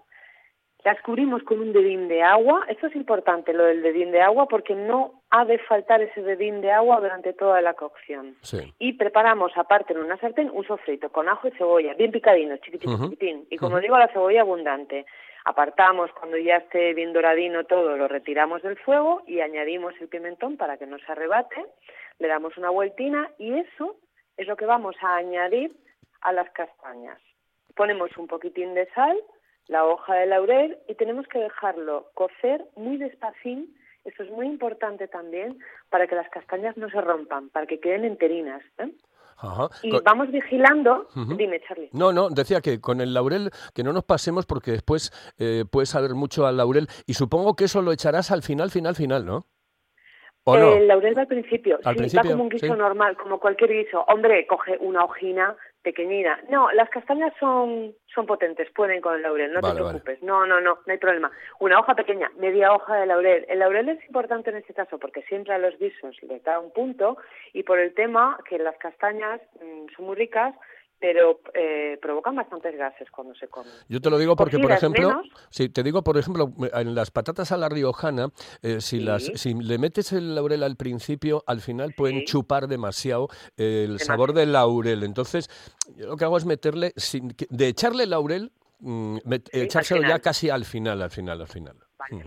las 0.84 0.98
cubrimos 1.02 1.42
con 1.42 1.60
un 1.60 1.74
dedín 1.74 2.08
de 2.08 2.22
agua. 2.22 2.64
Esto 2.68 2.86
es 2.86 2.96
importante, 2.96 3.52
lo 3.52 3.64
del 3.64 3.82
dedín 3.82 4.10
de 4.10 4.22
agua, 4.22 4.46
porque 4.48 4.74
no 4.74 5.20
ha 5.28 5.44
de 5.44 5.58
faltar 5.58 6.00
ese 6.00 6.22
dedín 6.22 6.62
de 6.62 6.72
agua 6.72 6.98
durante 7.00 7.34
toda 7.34 7.60
la 7.60 7.74
cocción 7.74 8.36
Sí. 8.40 8.72
y 8.78 8.94
preparamos 8.94 9.52
aparte 9.56 9.92
en 9.92 9.98
una 9.98 10.16
sartén 10.16 10.48
un 10.50 10.64
sofrito 10.66 11.10
con 11.10 11.28
ajo 11.28 11.48
y 11.48 11.50
cebolla, 11.58 11.92
bien 11.92 12.10
picadino, 12.10 12.56
chiquitín, 12.56 12.96
chiquitín. 13.02 13.46
Y 13.50 13.58
como 13.58 13.80
digo, 13.80 13.98
la 13.98 14.08
cebolla 14.08 14.40
abundante. 14.40 15.04
Apartamos 15.48 16.10
cuando 16.10 16.36
ya 16.38 16.56
esté 16.56 16.92
bien 16.92 17.12
doradino 17.12 17.62
todo, 17.62 17.96
lo 17.96 18.08
retiramos 18.08 18.62
del 18.62 18.76
fuego 18.78 19.22
y 19.28 19.38
añadimos 19.38 19.94
el 20.00 20.08
pimentón 20.08 20.56
para 20.56 20.76
que 20.76 20.86
no 20.86 20.98
se 20.98 21.12
arrebate. 21.12 21.54
Le 22.18 22.26
damos 22.26 22.58
una 22.58 22.70
vueltina 22.70 23.30
y 23.38 23.52
eso 23.52 23.94
es 24.36 24.48
lo 24.48 24.56
que 24.56 24.66
vamos 24.66 24.96
a 25.02 25.14
añadir 25.14 25.70
a 26.22 26.32
las 26.32 26.50
castañas. 26.50 27.20
Ponemos 27.76 28.10
un 28.16 28.26
poquitín 28.26 28.74
de 28.74 28.88
sal, 28.90 29.16
la 29.68 29.86
hoja 29.86 30.16
de 30.16 30.26
laurel 30.26 30.78
y 30.88 30.96
tenemos 30.96 31.28
que 31.28 31.38
dejarlo 31.38 32.10
cocer 32.14 32.64
muy 32.74 32.96
despacín. 32.96 33.72
Esto 34.04 34.24
es 34.24 34.30
muy 34.30 34.46
importante 34.46 35.06
también 35.06 35.60
para 35.90 36.08
que 36.08 36.16
las 36.16 36.28
castañas 36.28 36.76
no 36.76 36.90
se 36.90 37.00
rompan, 37.00 37.50
para 37.50 37.68
que 37.68 37.78
queden 37.78 38.04
enterinas. 38.04 38.64
¿eh? 38.78 38.90
Ajá. 39.38 39.68
Y 39.82 39.90
vamos 40.04 40.30
vigilando. 40.30 41.08
Dime, 41.14 41.60
Charlie. 41.66 41.90
No, 41.92 42.12
no, 42.12 42.30
decía 42.30 42.60
que 42.60 42.80
con 42.80 43.00
el 43.00 43.14
laurel, 43.14 43.50
que 43.74 43.82
no 43.82 43.92
nos 43.92 44.04
pasemos 44.04 44.46
porque 44.46 44.72
después 44.72 45.12
eh, 45.38 45.64
puede 45.70 45.86
saber 45.86 46.14
mucho 46.14 46.46
al 46.46 46.56
laurel 46.56 46.88
y 47.06 47.14
supongo 47.14 47.54
que 47.54 47.64
eso 47.64 47.82
lo 47.82 47.92
echarás 47.92 48.30
al 48.30 48.42
final, 48.42 48.70
final, 48.70 48.94
final, 48.94 49.26
¿no? 49.26 49.46
¿O 50.48 50.56
no? 50.56 50.76
El 50.76 50.86
laurel 50.86 51.16
va 51.16 51.22
al 51.22 51.26
principio. 51.26 51.80
Al 51.82 51.94
sí, 51.94 51.98
principio, 51.98 52.30
va 52.30 52.32
como 52.34 52.44
un 52.44 52.48
guiso 52.48 52.66
sí. 52.66 52.72
normal, 52.72 53.16
como 53.16 53.40
cualquier 53.40 53.72
guiso. 53.72 54.04
Hombre, 54.06 54.46
coge 54.46 54.78
una 54.78 55.04
hojina 55.04 55.56
pequeñina. 55.82 56.38
No, 56.48 56.70
las 56.70 56.88
castañas 56.88 57.32
son, 57.40 57.94
son 58.14 58.26
potentes, 58.26 58.70
pueden 58.70 59.00
con 59.00 59.16
el 59.16 59.22
laurel, 59.22 59.52
no 59.52 59.60
Vale, 59.60 59.74
te 59.74 59.82
vale. 59.82 60.00
preocupes. 60.00 60.22
No, 60.22 60.46
no, 60.46 60.60
no, 60.60 60.78
no 60.86 60.92
hay 60.92 60.98
problema. 60.98 61.32
Una 61.58 61.80
hoja 61.80 61.96
pequeña, 61.96 62.30
media 62.38 62.72
hoja 62.72 62.94
de 62.96 63.06
laurel. 63.06 63.44
El 63.48 63.58
laurel 63.58 63.88
es 63.88 64.04
importante 64.06 64.50
en 64.50 64.56
este 64.58 64.72
caso 64.72 65.00
porque 65.00 65.22
siempre 65.22 65.52
a 65.52 65.58
los 65.58 65.76
guisos 65.78 66.16
les 66.22 66.42
da 66.44 66.60
un 66.60 66.70
punto 66.72 67.16
y 67.52 67.64
por 67.64 67.80
el 67.80 67.92
tema 67.94 68.38
que 68.48 68.58
las 68.58 68.76
castañas 68.78 69.40
mm, 69.60 69.96
son 69.96 70.06
muy 70.06 70.14
ricas, 70.14 70.54
pero 70.98 71.40
eh, 71.54 71.98
provocan 72.00 72.34
bastantes 72.36 72.76
gases 72.76 73.10
cuando 73.10 73.34
se 73.34 73.48
comen. 73.48 73.72
Yo 73.88 74.00
te 74.00 74.08
lo 74.10 74.18
digo 74.18 74.34
porque, 74.36 74.58
por 74.58 74.72
ejemplo, 74.72 75.08
menos. 75.08 75.26
sí, 75.50 75.68
te 75.68 75.82
digo, 75.82 76.02
por 76.02 76.16
ejemplo, 76.16 76.50
en 76.72 76.94
las 76.94 77.10
patatas 77.10 77.52
a 77.52 77.56
la 77.56 77.68
riojana, 77.68 78.28
eh, 78.62 78.80
si, 78.80 79.00
las, 79.00 79.24
si 79.34 79.54
le 79.54 79.78
metes 79.78 80.12
el 80.12 80.34
laurel 80.34 80.62
al 80.62 80.76
principio, 80.76 81.42
al 81.46 81.60
final 81.60 81.92
pueden 81.96 82.24
chupar 82.24 82.66
demasiado 82.66 83.28
eh, 83.56 83.84
el 83.88 83.98
sabor 84.00 84.32
del 84.32 84.52
laurel. 84.52 85.02
Entonces, 85.02 85.48
yo 85.96 86.06
lo 86.06 86.16
que 86.16 86.24
hago 86.24 86.36
es 86.38 86.46
meterle, 86.46 86.92
sin, 86.96 87.34
de 87.50 87.68
echarle 87.68 88.06
laurel, 88.06 88.50
mm, 88.80 89.16
met- 89.18 89.50
echárselo 89.52 90.00
ya 90.02 90.18
casi 90.20 90.50
al 90.50 90.64
final, 90.64 91.02
al 91.02 91.10
final, 91.10 91.40
al 91.40 91.48
final. 91.48 91.76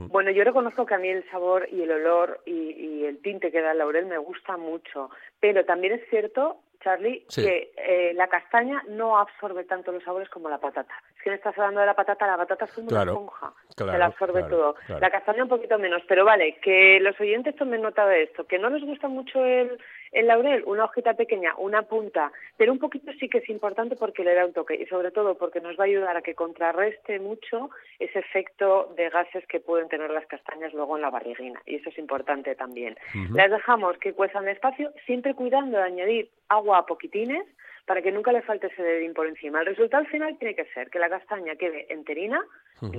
Bueno, 0.10 0.30
yo 0.32 0.44
reconozco 0.44 0.86
que 0.86 0.94
a 0.94 0.98
mí 0.98 1.08
el 1.08 1.24
sabor 1.32 1.66
y 1.72 1.82
el 1.84 1.92
olor 1.92 2.42
y, 2.46 2.52
y 2.52 3.06
el 3.06 3.22
tinte 3.22 3.50
que 3.50 3.62
da 3.62 3.72
el 3.72 3.78
laurel 3.78 4.08
me 4.08 4.18
gusta 4.18 4.58
mucho, 4.58 5.10
pero 5.40 5.64
también 5.64 5.94
es 5.94 6.02
cierto, 6.10 6.58
Charlie, 6.82 7.26
Sí. 7.28 7.44
que 7.44 7.72
eh, 7.78 8.14
la 8.16 8.28
castaña 8.28 8.82
no 8.88 9.18
absorbe 9.18 9.64
tanto 9.66 9.92
los 9.92 10.04
sabores 10.04 10.30
como 10.30 10.50
la 10.50 10.58
patata. 10.60 10.94
Es 11.18 11.24
que 11.24 11.30
me 11.30 11.36
estás 11.36 11.58
hablando 11.58 11.82
de 11.82 11.86
la 11.86 11.94
patata, 11.94 12.26
la 12.26 12.38
patata 12.38 12.66
es 12.66 12.74
como 12.74 12.88
Claro, 12.88 13.12
una 13.12 13.22
esponja, 13.22 13.54
claro, 13.76 13.92
se 13.92 13.98
la 13.98 14.06
absorbe 14.06 14.40
claro, 14.42 14.76
todo. 14.88 15.00
La 15.00 15.10
castaña 15.10 15.44
un 15.44 15.50
poquito 15.50 15.78
menos, 15.78 16.02
pero 16.08 16.24
vale, 16.24 16.58
que 16.62 17.00
los 17.02 17.20
oyentes 17.20 17.56
tomen 17.56 17.82
nota 17.82 18.06
de 18.08 18.24
esto, 18.24 18.46
que 18.48 18.60
no 18.60 18.70
les 18.70 18.84
gusta 18.84 19.08
mucho 19.10 19.44
el, 19.44 19.78
el 20.12 20.28
laurel, 20.28 20.64
una 20.66 20.86
hojita 20.86 21.14
pequeña, 21.14 21.54
una 21.58 21.84
punta, 21.84 22.32
pero 22.58 22.72
un 22.72 22.80
poquito 22.80 23.12
sí 23.20 23.30
que 23.30 23.40
es 23.40 23.50
importante 23.50 23.96
porque 23.96 24.24
le 24.24 24.34
da 24.34 24.46
un 24.46 24.54
toque 24.54 24.76
y 24.76 24.86
sobre 24.88 25.12
todo 25.12 25.36
porque 25.36 25.62
nos 25.62 25.78
va 25.78 25.84
a 25.84 25.88
ayudar 25.88 26.18
a 26.18 26.22
que 26.22 26.36
contrarreste 26.36 27.20
mucho 27.20 27.70
ese 28.00 28.20
efecto 28.20 28.94
de 28.96 29.10
gases 29.10 29.46
que 29.48 29.60
pueden 29.60 29.90
tener 29.90 30.10
las 30.10 30.26
castañas 30.26 30.74
luego 30.74 30.96
en 30.96 31.04
la 31.04 31.10
barriguina 31.10 31.62
y 31.66 31.76
eso 31.76 31.90
es 31.90 31.98
importante 31.98 32.56
también. 32.56 32.98
Las 33.34 33.52
dejamos 33.52 33.98
que 33.98 34.14
cuezan 34.14 34.46
despacio, 34.46 34.92
siempre 35.06 35.34
cuidando 35.34 35.78
de 35.78 35.84
añadir 35.84 36.30
agua 36.48 36.80
a 36.80 36.86
poquitines 36.86 37.46
para 37.90 38.04
que 38.04 38.12
nunca 38.12 38.32
le 38.32 38.44
falte 38.44 38.68
ese 38.68 38.84
dedín 38.84 39.16
por 39.16 39.26
encima. 39.26 39.62
El 39.62 39.66
resultado 39.66 40.06
final 40.06 40.38
tiene 40.38 40.54
que 40.54 40.66
ser 40.76 40.92
que 40.92 41.00
la 41.00 41.10
castaña 41.10 41.56
quede 41.56 41.92
enterina, 41.92 42.40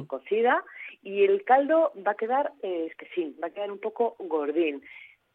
cocida, 0.08 0.64
y 1.04 1.22
el 1.22 1.44
caldo 1.44 1.92
va 2.04 2.10
a 2.10 2.16
quedar 2.16 2.50
eh, 2.62 2.88
espesín, 2.90 3.36
va 3.40 3.46
a 3.46 3.50
quedar 3.50 3.70
un 3.70 3.78
poco 3.78 4.16
gordín. 4.18 4.82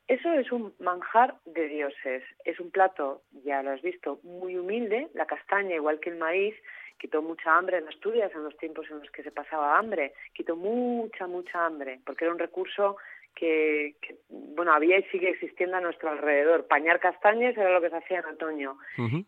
Eso 0.08 0.32
es 0.34 0.52
un 0.52 0.74
manjar 0.80 1.36
de 1.46 1.68
dioses. 1.68 2.24
Es 2.44 2.60
un 2.60 2.70
plato, 2.70 3.24
ya 3.44 3.64
lo 3.64 3.72
has 3.72 3.82
visto, 3.82 4.20
muy 4.24 4.56
humilde. 4.56 5.08
La 5.14 5.26
castaña, 5.26 5.76
igual 5.76 6.00
que 6.00 6.12
el 6.12 6.18
maíz, 6.18 6.56
quitó 7.00 7.22
mucha 7.22 7.58
hambre 7.58 7.78
en 7.78 7.88
Asturias 7.88 8.32
en 8.36 8.44
los 8.44 8.56
tiempos 8.58 8.86
en 8.90 9.00
los 9.00 9.10
que 9.10 9.24
se 9.24 9.32
pasaba 9.32 9.78
hambre. 9.78 10.14
Quitó 10.34 10.56
mucha, 10.56 11.26
mucha 11.26 11.66
hambre, 11.66 12.00
porque 12.06 12.26
era 12.26 12.34
un 12.34 12.40
recurso 12.40 12.98
que, 13.36 13.96
que, 14.02 14.16
bueno, 14.30 14.74
había 14.74 15.00
y 15.00 15.04
sigue 15.06 15.30
existiendo 15.30 15.78
a 15.78 15.82
nuestro 15.82 16.10
alrededor. 16.10 16.68
Pañar 16.68 17.00
castañas 17.00 17.58
era 17.58 17.72
lo 17.72 17.82
que 17.82 17.90
se 17.90 17.98
hacía 17.98 18.20
en 18.20 18.26
otoño. 18.26 18.78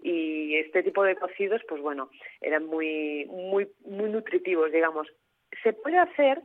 Y 0.01 0.55
este 0.57 0.83
tipo 0.83 1.03
de 1.03 1.15
cocidos, 1.15 1.61
pues 1.67 1.81
bueno, 1.81 2.09
eran 2.39 2.65
muy, 2.65 3.25
muy, 3.25 3.67
muy 3.85 4.09
nutritivos, 4.09 4.71
digamos. 4.71 5.07
Se 5.63 5.73
puede 5.73 5.97
hacer 5.97 6.41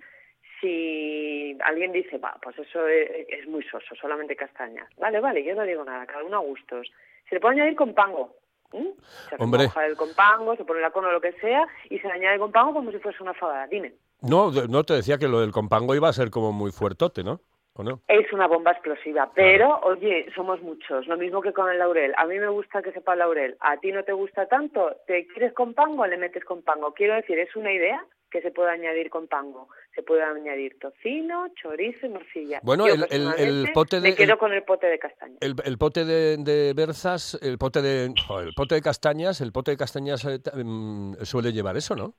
si 0.63 1.59
alguien 1.65 1.93
dice, 1.93 2.17
va, 2.19 2.39
pues 2.41 2.57
eso 2.59 2.87
es, 2.87 3.27
es 3.29 3.49
muy 3.49 3.63
soso, 3.65 3.95
solamente 4.01 4.37
castañas. 4.37 4.89
Vale, 4.97 5.21
vale, 5.21 5.45
yo 5.45 5.55
no 5.55 5.65
digo 5.65 5.85
nada, 5.85 6.07
cada 6.07 6.25
uno 6.25 6.37
a 6.37 6.41
gustos. 6.41 6.89
Se 7.29 7.35
le 7.35 7.41
puede 7.41 7.57
añadir 7.57 7.77
con 7.77 7.93
pango. 7.93 8.37
¿m? 8.73 8.95
Se 9.29 9.37
Hombre. 9.39 9.69
el 9.87 9.97
compango, 9.97 10.57
se 10.57 10.65
pone 10.65 10.81
la 10.81 10.91
cono 10.91 11.09
o 11.09 11.13
lo 11.13 11.21
que 11.21 11.33
sea, 11.33 11.67
y 11.91 11.99
se 11.99 12.07
le 12.07 12.15
añade 12.15 12.39
compango 12.39 12.73
como 12.73 12.93
si 12.93 12.99
fuese 12.99 13.23
una 13.23 13.35
fabada. 13.35 13.67
Dime. 13.67 13.93
No, 14.23 14.53
no 14.53 14.85
te 14.85 14.95
decía 14.95 15.19
que 15.19 15.29
lo 15.29 15.41
del 15.41 15.51
compango 15.51 15.95
iba 15.97 16.09
a 16.09 16.13
ser 16.13 16.31
como 16.31 16.53
muy 16.53 16.71
fuertote, 16.71 17.25
¿no? 17.25 17.41
¿O 17.75 17.83
no? 17.83 18.03
Es 18.07 18.31
una 18.35 18.47
bomba 18.47 18.73
explosiva, 18.73 19.31
pero 19.35 19.81
oye, 19.85 20.27
somos 20.35 20.61
muchos, 20.61 21.07
lo 21.07 21.17
mismo 21.17 21.41
que 21.41 21.53
con 21.55 21.71
el 21.71 21.79
laurel. 21.79 22.13
A 22.19 22.27
mí 22.27 22.39
me 22.39 22.49
gusta 22.49 22.83
que 22.83 22.93
sepa 22.93 23.17
laurel, 23.17 23.57
a 23.61 23.79
ti 23.79 23.93
no 23.93 24.05
te 24.05 24.13
gusta 24.13 24.47
tanto, 24.47 24.95
¿te 25.07 25.27
quieres 25.29 25.55
con 25.55 25.73
pango? 25.73 26.07
Le 26.07 26.19
metes 26.19 26.45
con 26.45 26.63
pango. 26.63 26.93
Quiero 26.93 27.15
decir, 27.15 27.39
es 27.39 27.57
una 27.57 27.73
idea 27.73 28.05
que 28.31 28.43
se 28.43 28.51
puede 28.51 28.71
añadir 28.71 29.09
con 29.11 29.27
pango. 29.27 29.69
Se 29.95 30.03
puede 30.03 30.23
añadir 30.23 30.79
tocino, 30.79 31.49
chorizo 31.55 32.07
y 32.07 32.09
morcilla. 32.11 32.61
Bueno, 32.63 32.87
Yo, 32.89 32.95
el- 32.95 33.07
el- 33.11 33.35
el 33.39 33.73
pote 33.73 33.97
de- 34.01 34.09
Me 34.11 34.15
quedo 34.17 34.33
el- 34.33 34.39
con 34.39 34.53
el 34.53 34.63
pote 34.65 34.87
de 34.87 34.99
castaña. 34.99 35.37
El, 35.41 35.55
el 35.65 35.79
pote 35.79 36.05
de, 36.05 36.37
de 36.39 36.73
berzas, 36.75 37.39
el 37.43 37.57
pote 37.59 37.81
de, 37.83 38.05
el 38.07 38.55
pote 38.57 38.75
de 38.75 38.81
castañas, 38.83 39.41
el 39.41 39.53
pote 39.53 39.71
de 39.73 39.77
castañas 39.79 40.25
eh, 40.27 40.39
mm, 40.63 41.17
suele 41.23 41.53
llevar 41.53 41.77
eso, 41.77 41.95
¿no? 41.95 42.15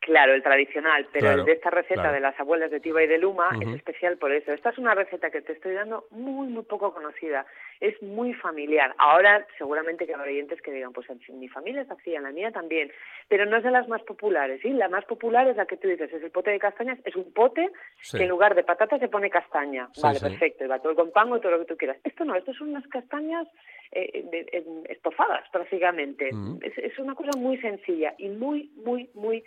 Claro, 0.00 0.32
el 0.32 0.42
tradicional, 0.42 1.06
pero 1.12 1.26
Claro, 1.26 1.40
el 1.40 1.46
de 1.46 1.52
esta 1.52 1.70
receta 1.70 1.94
claro. 2.02 2.12
de 2.14 2.20
las 2.20 2.38
abuelas 2.40 2.70
de 2.70 2.80
Tiba 2.80 3.02
y 3.02 3.06
de 3.08 3.18
Luma 3.18 3.50
es 3.60 3.68
especial 3.74 4.16
por 4.16 4.32
eso. 4.32 4.52
Esta 4.52 4.70
es 4.70 4.78
una 4.78 4.94
receta 4.94 5.30
que 5.30 5.42
te 5.42 5.52
estoy 5.52 5.74
dando 5.74 6.06
muy, 6.10 6.46
muy 6.48 6.62
poco 6.64 6.94
conocida. 6.94 7.44
Es 7.80 8.00
muy 8.02 8.32
familiar. 8.34 8.94
Ahora 8.98 9.46
seguramente 9.58 10.06
que 10.06 10.14
habrá 10.14 10.26
oyentes 10.30 10.62
que 10.62 10.70
digan, 10.72 10.92
pues 10.92 11.08
en 11.10 11.20
mi 11.38 11.48
familia 11.48 11.82
es 11.82 11.90
así, 11.90 12.14
en 12.14 12.22
la 12.22 12.30
mía 12.30 12.50
también, 12.52 12.90
pero 13.28 13.44
no 13.44 13.56
es 13.58 13.64
de 13.64 13.70
las 13.72 13.88
más 13.88 14.02
populares. 14.02 14.60
¿sí? 14.62 14.70
La 14.70 14.88
más 14.88 15.04
popular 15.04 15.46
es 15.48 15.56
la 15.56 15.66
que 15.66 15.76
tú 15.76 15.88
dices, 15.88 16.12
es 16.12 16.22
el 16.22 16.30
pote 16.30 16.52
de 16.52 16.58
castañas, 16.60 16.98
es 17.04 17.16
un 17.16 17.32
pote 17.32 17.68
Sí. 18.00 18.16
que 18.18 18.22
en 18.24 18.30
lugar 18.30 18.54
de 18.54 18.62
patata 18.64 18.98
se 18.98 19.08
pone 19.08 19.28
castaña. 19.30 19.88
Sí, 19.92 20.00
vale, 20.02 20.18
sí. 20.20 20.24
perfecto, 20.26 20.64
y 20.64 20.68
va 20.68 20.78
todo 20.78 20.94
con 20.94 21.10
pango 21.10 21.36
y 21.36 21.40
todo 21.40 21.52
lo 21.52 21.58
que 21.58 21.66
tú 21.66 21.76
quieras. 21.76 21.98
Esto 22.04 22.24
no, 22.24 22.34
esto 22.36 22.54
son 22.54 22.70
unas 22.70 22.86
castañas 22.86 23.46
eh, 23.90 24.22
de- 24.30 24.48
en- 24.52 24.84
estofadas 24.88 25.48
prácticamente. 25.50 26.30
Es, 26.62 26.76
es 26.78 26.98
una 26.98 27.14
cosa 27.14 27.36
muy 27.38 27.56
sencilla 27.58 28.14
y 28.18 28.28
muy, 28.28 28.70
muy, 28.76 29.08
muy 29.14 29.42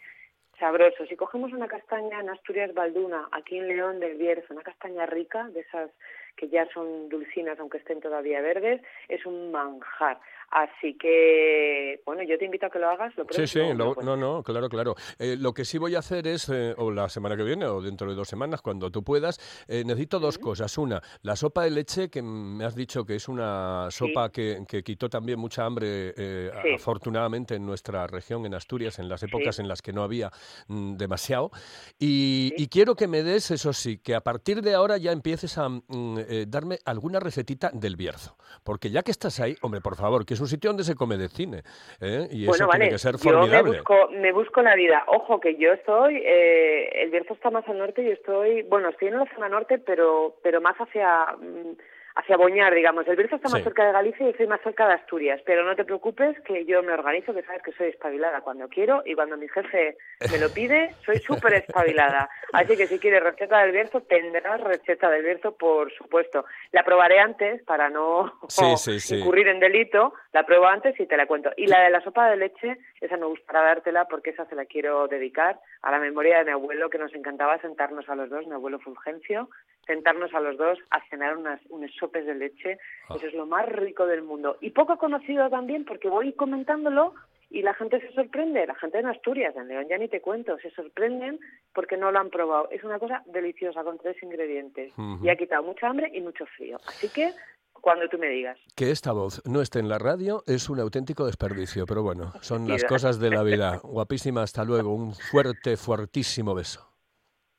sabroso. 0.62 1.08
Si 1.08 1.16
cogemos 1.16 1.52
una 1.54 1.68
castaña 1.68 2.20
en 2.22 2.30
Asturias 2.30 2.72
Balduna, 2.76 3.28
aquí 3.32 3.58
en 3.58 3.68
León 3.68 4.00
del 4.00 4.16
Bierzo, 4.16 4.54
una 4.54 4.62
castaña 4.62 5.08
rica, 5.08 5.50
de 5.50 5.62
esas 5.62 5.90
que 6.38 6.48
ya 6.50 6.66
son 6.72 7.10
dulcinas 7.10 7.60
aunque 7.60 7.80
estén 7.80 8.00
todavía 8.00 8.42
verdes, 8.42 8.80
es 9.10 9.26
un 9.26 9.52
manjar. 9.52 10.20
Así 10.52 10.98
que, 10.98 12.02
bueno, 12.06 12.24
yo 12.24 12.38
te 12.38 12.44
invito 12.44 12.66
a 12.66 12.70
que 12.70 12.78
lo 12.80 12.90
hagas. 12.90 13.16
Lo 13.16 13.26
Sí, 13.30 13.48
sí, 13.48 13.60
lo- 13.74 13.96
no, 14.04 14.18
no, 14.18 14.44
claro, 14.44 14.68
claro. 14.68 14.96
Eh, 15.18 15.38
lo 15.40 15.54
que 15.54 15.64
sí 15.64 15.78
voy 15.78 15.96
a 15.96 16.00
hacer 16.00 16.28
es, 16.28 16.50
eh, 16.50 16.74
o 16.78 16.92
la 16.92 17.08
semana 17.08 17.38
que 17.38 17.44
viene, 17.44 17.66
o 17.68 17.82
dentro 17.82 18.10
de 18.10 18.16
dos 18.16 18.28
semanas, 18.28 18.62
cuando 18.62 18.92
tú 18.92 19.02
puedas, 19.02 19.40
eh, 19.70 19.84
necesito 19.86 20.20
dos 20.20 20.38
cosas. 20.38 20.78
Una, 20.78 21.02
la 21.22 21.38
sopa 21.38 21.64
de 21.64 21.70
leche, 21.72 22.10
que 22.10 22.22
me 22.22 22.66
has 22.66 22.76
dicho 22.76 23.06
que 23.06 23.16
es 23.16 23.30
una 23.30 23.88
sopa 23.92 24.30
que, 24.30 24.64
que 24.68 24.84
quitó 24.84 25.10
también 25.10 25.40
mucha 25.40 25.66
hambre, 25.66 26.14
eh, 26.18 26.52
Sí. 26.64 26.70
afortunadamente, 26.76 27.56
en 27.56 27.66
nuestra 27.66 28.06
región, 28.08 28.46
en 28.46 28.54
Asturias, 28.54 29.00
en 29.00 29.08
las 29.08 29.24
épocas 29.24 29.58
en 29.60 29.70
las 29.70 29.82
que 29.82 29.94
no 29.94 30.04
había 30.04 30.32
mm, 30.68 30.98
demasiado. 30.98 31.52
Y, 31.98 32.54
y 32.58 32.68
quiero 32.68 32.96
que 32.96 33.08
me 33.08 33.24
des, 33.24 33.52
eso 33.52 33.72
sí, 33.72 34.00
que 34.00 34.16
a 34.16 34.22
partir 34.22 34.62
de 34.62 34.74
ahora 34.74 34.98
ya 34.98 35.14
empieces 35.14 35.58
a 35.58 35.70
mm, 35.70 36.18
darme 36.48 36.80
alguna 36.84 37.22
recetita 37.22 37.70
del 37.74 37.96
Bierzo. 37.96 38.36
Porque 38.66 38.90
ya 38.90 39.02
que 39.02 39.12
estás 39.12 39.40
ahí, 39.40 39.56
hombre, 39.62 39.80
por 39.80 39.96
favor, 39.96 40.26
que 40.26 40.34
es 40.34 40.41
un 40.42 40.48
sitio 40.48 40.70
donde 40.70 40.84
se 40.84 40.96
come 40.96 41.18
de 41.18 41.30
cine. 41.30 41.64
¿eh? 42.00 42.28
Y 42.32 42.44
eso 42.44 42.52
bueno, 42.52 42.68
vale, 42.68 42.80
tiene 42.80 42.92
que 42.94 43.00
ser 43.00 43.16
yo 43.18 43.32
me 43.32 43.38
formidable. 43.38 43.78
busco, 43.78 44.10
me 44.12 44.32
busco 44.32 44.62
la 44.62 44.76
vida. 44.76 45.04
Ojo, 45.08 45.40
que 45.40 45.56
yo 45.58 45.74
estoy, 45.74 46.18
eh, 46.18 47.04
el 47.04 47.12
Bierzo 47.12 47.34
está 47.34 47.50
más 47.50 47.68
al 47.68 47.78
norte 47.78 48.04
y 48.04 48.10
estoy, 48.10 48.64
bueno, 48.64 48.90
estoy 48.90 49.10
en 49.10 49.20
la 49.20 49.26
zona 49.34 49.50
norte, 49.50 49.78
pero, 49.80 50.36
pero 50.44 50.62
más 50.62 50.76
hacia, 50.78 51.26
mm, 51.40 51.78
hacia 52.22 52.38
Boñar, 52.38 52.74
digamos. 52.74 53.08
El 53.08 53.16
Bierzo 53.16 53.36
está 53.36 53.50
más 53.50 53.60
Sí. 53.60 53.64
cerca 53.66 53.86
de 53.86 53.92
Galicia 53.92 54.26
y 54.26 54.30
estoy 54.30 54.48
más 54.48 54.62
cerca 54.62 54.88
de 54.88 54.94
Asturias. 54.94 55.42
Pero 55.46 55.64
no 55.64 55.76
te 55.76 55.84
preocupes, 55.86 56.40
que 56.42 56.66
yo 56.66 56.82
me 56.84 56.94
organizo, 56.94 57.34
que 57.34 57.44
sabes 57.44 57.62
que 57.64 57.72
soy 57.74 57.90
espabilada 57.90 58.42
cuando 58.42 58.68
quiero 58.70 59.02
y 59.06 59.16
cuando 59.16 59.38
mi 59.38 59.48
jefe 59.50 59.98
me 60.32 60.38
lo 60.40 60.50
pide, 60.54 60.94
soy 61.06 61.18
súper 61.20 61.54
espabilada. 61.56 62.30
Así 62.54 62.78
que 62.78 62.88
si 62.88 63.00
quieres 63.00 63.24
receta 63.24 63.60
del 63.62 63.72
Bierzo, 63.72 64.02
tendrás 64.02 64.62
receta 64.62 65.10
del 65.10 65.24
Bierzo, 65.24 65.56
por 65.56 65.92
supuesto. 65.94 66.46
La 66.72 66.84
probaré 66.84 67.20
antes 67.20 67.64
para 67.64 67.90
no 67.90 68.32
sí. 68.50 69.16
incurrir 69.18 69.48
en 69.48 69.60
delito, 69.60 70.14
la 70.34 70.46
pruebo 70.46 70.68
antes 70.68 71.00
y 71.00 71.06
te 71.06 71.18
la 71.18 71.26
cuento. 71.26 71.52
Y 71.58 71.68
la 71.68 71.82
de 71.82 71.90
la 71.90 72.02
sopa 72.02 72.30
de 72.30 72.38
leche, 72.38 72.78
esa 73.02 73.18
me 73.18 73.26
gustará 73.26 73.62
dártela 73.64 74.06
porque 74.06 74.30
esa 74.32 74.46
se 74.46 74.56
la 74.56 74.66
quiero 74.66 75.08
dedicar 75.08 75.60
a 75.82 75.92
la 75.92 76.00
memoria 76.00 76.40
de 76.40 76.46
mi 76.46 76.52
abuelo, 76.52 76.90
que 76.90 76.98
nos 76.98 77.14
encantaba 77.14 77.58
sentarnos 77.60 78.08
a 78.10 78.16
los 78.16 78.30
dos, 78.30 78.46
mi 78.48 78.54
abuelo 78.54 78.80
Fulgencio, 78.80 79.50
sentarnos 79.86 80.34
a 80.34 80.40
los 80.40 80.58
dos 80.58 80.80
a 80.90 81.02
cenar 81.10 81.38
unas, 81.38 81.60
unos 81.70 81.92
sopes 81.96 82.26
de 82.26 82.36
leche. 82.36 82.78
Ah. 83.10 83.16
Eso 83.16 83.28
es 83.28 83.34
lo 83.34 83.46
más 83.46 83.68
rico 83.68 84.06
del 84.06 84.24
mundo. 84.24 84.58
Y 84.62 84.72
poco 84.72 84.98
conocido 84.98 85.50
también 85.50 85.86
porque 85.86 86.10
voy 86.10 86.34
comentándolo 86.34 87.14
y 87.50 87.62
la 87.62 87.74
gente 87.74 88.00
se 88.00 88.14
sorprende, 88.14 88.66
la 88.66 88.76
gente 88.76 89.00
en 89.00 89.08
Asturias, 89.08 89.54
en 89.58 89.68
León 89.68 89.86
ya 89.90 89.98
ni 89.98 90.08
te 90.08 90.22
cuento, 90.22 90.58
se 90.60 90.72
sorprenden 90.72 91.40
porque 91.74 91.98
no 91.98 92.10
lo 92.12 92.20
han 92.20 92.30
probado. 92.30 92.70
Es 92.72 92.84
una 92.84 92.98
cosa 92.98 93.24
deliciosa 93.26 93.84
con 93.84 93.98
tres 93.98 94.22
ingredientes 94.24 94.94
y 95.22 95.30
ha 95.30 95.36
quitado 95.36 95.64
mucha 95.64 95.88
hambre 95.88 96.10
y 96.14 96.22
mucho 96.22 96.46
frío. 96.46 96.78
Así 96.88 97.10
que 97.10 97.32
cuando 97.74 98.08
tú 98.08 98.18
me 98.18 98.30
digas. 98.30 98.58
Que 98.76 98.92
esta 98.92 99.12
voz 99.12 99.42
no 99.46 99.62
esté 99.62 99.80
en 99.80 99.90
la 99.90 99.98
radio 99.98 100.44
es 100.48 100.70
un 100.70 100.80
auténtico 100.80 101.26
desperdicio, 101.26 101.86
pero 101.86 102.04
bueno, 102.04 102.32
son 102.42 102.68
las 102.70 102.86
cosas 102.86 103.20
de 103.20 103.30
la 103.30 103.44
vida. 103.44 103.80
Guapísima, 103.84 104.44
hasta 104.44 104.64
luego. 104.64 104.94
Un 104.94 105.14
fuerte, 105.14 105.76
fuertísimo 105.76 106.56
beso. 106.56 106.91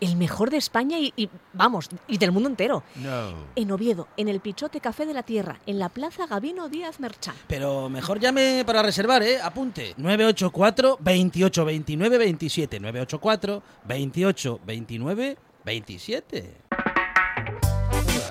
El 0.00 0.16
mejor 0.16 0.50
de 0.50 0.56
España 0.56 0.98
y, 0.98 1.12
y, 1.16 1.28
vamos, 1.52 1.88
y 2.08 2.18
del 2.18 2.32
mundo 2.32 2.48
entero. 2.48 2.82
No. 2.96 3.34
En 3.54 3.70
Oviedo, 3.70 4.08
en 4.16 4.28
el 4.28 4.40
Pichote 4.40 4.80
Café 4.80 5.06
de 5.06 5.14
la 5.14 5.22
Tierra, 5.22 5.60
en 5.66 5.78
la 5.78 5.88
Plaza 5.88 6.26
Gabino 6.26 6.68
Díaz 6.68 7.00
Merchán. 7.00 7.34
Pero 7.46 7.88
mejor 7.88 8.18
llame 8.18 8.64
para 8.64 8.82
reservar, 8.82 9.22
¿eh? 9.22 9.40
Apunte. 9.42 9.94
984 9.98 10.98
28 11.00 11.64
29 11.64 12.18
27. 12.18 12.80
984 12.80 13.62
28 13.84 14.60
29 14.64 15.38
27. 15.64 16.56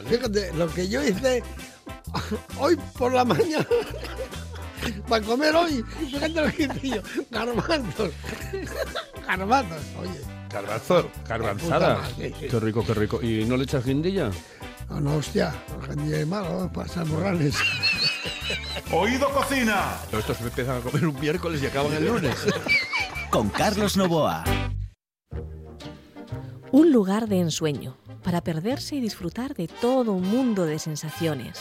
Fíjate, 0.07 0.53
lo 0.53 0.67
que 0.67 0.87
yo 0.89 1.03
hice 1.03 1.43
hoy 2.59 2.75
por 2.97 3.13
la 3.13 3.23
mañana 3.23 3.65
para 5.07 5.23
comer 5.23 5.55
hoy, 5.55 5.83
fíjate 5.99 6.29
lo 6.29 6.51
que 6.51 6.63
hice 6.63 6.89
yo, 6.89 7.01
garbanzos, 7.29 8.11
garbanzos, 9.27 9.83
oye. 9.99 10.38
Garbanzo, 10.51 11.11
garbanzada. 11.27 12.01
Qué 12.17 12.59
rico, 12.59 12.83
qué 12.85 12.93
rico. 12.93 13.21
¿Y 13.21 13.45
no 13.45 13.55
le 13.55 13.63
echas 13.63 13.85
guindilla? 13.85 14.31
No, 14.89 14.99
no, 14.99 15.15
hostia, 15.17 15.53
gente 15.85 16.21
es 16.21 16.27
malo, 16.27 16.71
para 16.73 17.05
morrales. 17.05 17.55
Oído 18.91 19.29
Cocina. 19.29 19.99
Estos 20.11 20.41
empiezan 20.41 20.77
a 20.77 20.81
comer 20.81 21.05
un 21.05 21.19
miércoles 21.19 21.61
y 21.61 21.67
acaban 21.67 21.93
el 21.93 22.07
lunes. 22.07 22.35
Con 23.29 23.49
Carlos 23.49 23.95
Novoa. 23.95 24.43
Un 26.71 26.91
lugar 26.91 27.27
de 27.27 27.39
ensueño 27.39 27.97
para 28.23 28.41
perderse 28.41 28.95
y 28.95 29.01
disfrutar 29.01 29.53
de 29.53 29.67
todo 29.67 30.13
un 30.13 30.27
mundo 30.27 30.65
de 30.65 30.79
sensaciones. 30.79 31.59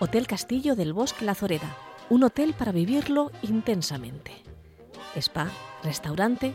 Hotel 0.00 0.26
Castillo 0.26 0.74
del 0.74 0.92
Bosque 0.92 1.24
La 1.24 1.34
Zoreda, 1.34 1.76
un 2.10 2.24
hotel 2.24 2.54
para 2.54 2.72
vivirlo 2.72 3.30
intensamente. 3.42 4.32
Spa, 5.16 5.48
restaurante, 5.82 6.54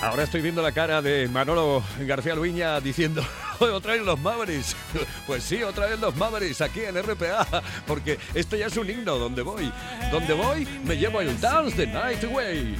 Ahora 0.00 0.22
estoy 0.22 0.42
viendo 0.42 0.62
la 0.62 0.70
cara 0.70 1.02
de 1.02 1.26
Manolo 1.28 1.82
García 2.00 2.34
Luña 2.36 2.80
diciendo, 2.80 3.22
otra 3.58 3.94
vez 3.94 4.02
los 4.02 4.18
Mavericks. 4.20 4.76
Pues 5.26 5.42
sí, 5.42 5.62
otra 5.62 5.86
vez 5.86 5.98
los 5.98 6.16
Mavericks 6.16 6.60
aquí 6.60 6.80
en 6.80 7.02
RPA, 7.02 7.46
porque 7.86 8.18
esto 8.34 8.56
ya 8.56 8.66
es 8.66 8.76
un 8.76 8.88
himno 8.88 9.18
donde 9.18 9.42
voy. 9.42 9.72
Donde 10.10 10.32
voy 10.34 10.66
me 10.84 10.96
llevo 10.96 11.20
el 11.20 11.38
Dance 11.40 11.76
the 11.76 11.86
Night 11.86 12.24
Away. 12.24 12.76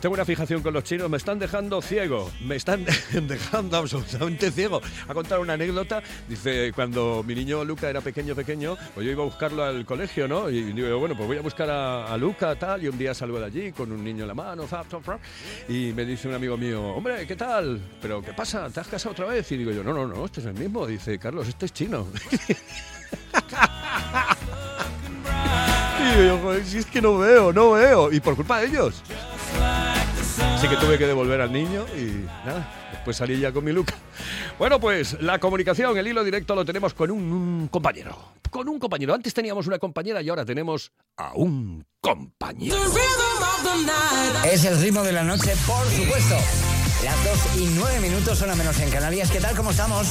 Tengo 0.00 0.14
una 0.14 0.24
fijación 0.24 0.62
con 0.62 0.74
los 0.74 0.84
chinos, 0.84 1.08
me 1.08 1.16
están 1.16 1.38
dejando 1.38 1.80
ciego, 1.80 2.30
me 2.44 2.56
están 2.56 2.84
dejando 3.12 3.76
absolutamente 3.78 4.50
ciego. 4.50 4.80
A 5.08 5.14
contar 5.14 5.40
una 5.40 5.54
anécdota, 5.54 6.02
dice, 6.28 6.72
cuando 6.74 7.24
mi 7.26 7.34
niño 7.34 7.64
Luca 7.64 7.88
era 7.88 8.00
pequeño, 8.00 8.34
pequeño, 8.34 8.76
pues 8.94 9.06
yo 9.06 9.12
iba 9.12 9.22
a 9.22 9.26
buscarlo 9.26 9.64
al 9.64 9.84
colegio, 9.86 10.28
¿no? 10.28 10.50
Y 10.50 10.72
digo, 10.72 10.98
bueno, 10.98 11.16
pues 11.16 11.26
voy 11.26 11.38
a 11.38 11.42
buscar 11.42 11.70
a, 11.70 12.16
Luca, 12.16 12.54
tal, 12.56 12.84
y 12.84 12.88
un 12.88 12.98
día 12.98 13.14
salgo 13.14 13.38
de 13.38 13.46
allí 13.46 13.72
con 13.72 13.90
un 13.90 14.04
niño 14.04 14.22
en 14.22 14.28
la 14.28 14.34
mano, 14.34 14.66
y 15.68 15.92
me 15.92 16.04
dice 16.04 16.28
un 16.28 16.34
amigo 16.34 16.56
mío, 16.56 16.82
hombre, 16.82 17.26
¿qué 17.26 17.36
tal? 17.36 17.80
¿Pero 18.00 18.22
qué 18.22 18.32
pasa? 18.32 18.68
¿Te 18.70 18.80
has 18.80 18.88
casado 18.88 19.12
otra 19.12 19.26
vez? 19.26 19.50
Y 19.52 19.56
digo 19.56 19.72
yo, 19.72 19.82
no, 19.82 19.92
no, 19.92 20.06
no, 20.06 20.24
este 20.24 20.40
es 20.40 20.46
el 20.46 20.54
mismo. 20.54 20.86
Dice, 20.86 21.18
Carlos, 21.18 21.48
este 21.48 21.66
es 21.66 21.72
chino. 21.72 22.06
Y 25.98 26.26
yo, 26.26 26.54
si 26.64 26.78
es 26.78 26.86
que 26.86 27.02
no 27.02 27.18
veo, 27.18 27.52
no 27.52 27.72
veo. 27.72 28.12
Y 28.12 28.20
por 28.20 28.36
culpa 28.36 28.60
de 28.60 28.68
ellos. 28.68 29.02
Así 30.56 30.68
que 30.68 30.76
tuve 30.78 30.96
que 30.96 31.06
devolver 31.06 31.42
al 31.42 31.52
niño 31.52 31.84
y 31.94 32.24
nada, 32.46 32.66
después 32.90 33.18
salí 33.18 33.38
ya 33.38 33.52
con 33.52 33.62
mi 33.62 33.72
Luca. 33.72 33.94
Bueno, 34.58 34.80
pues 34.80 35.20
la 35.20 35.38
comunicación, 35.38 35.98
el 35.98 36.08
hilo 36.08 36.24
directo 36.24 36.54
lo 36.54 36.64
tenemos 36.64 36.94
con 36.94 37.10
un, 37.10 37.30
un 37.30 37.68
compañero. 37.68 38.16
Con 38.48 38.66
un 38.66 38.78
compañero. 38.78 39.12
Antes 39.12 39.34
teníamos 39.34 39.66
una 39.66 39.78
compañera 39.78 40.22
y 40.22 40.30
ahora 40.30 40.46
tenemos 40.46 40.92
a 41.18 41.32
un 41.34 41.84
compañero. 42.00 42.74
Es 44.50 44.64
el 44.64 44.80
ritmo 44.80 45.02
de 45.02 45.12
la 45.12 45.24
noche, 45.24 45.52
por 45.66 45.84
supuesto. 45.88 46.36
Las 47.04 47.52
2 47.54 47.56
y 47.60 47.74
9 47.76 48.00
minutos, 48.00 48.38
son 48.38 48.48
a 48.48 48.54
menos 48.54 48.80
en 48.80 48.88
Canarias. 48.88 49.30
¿Qué 49.30 49.40
tal? 49.40 49.54
¿Cómo 49.54 49.72
estamos? 49.72 50.06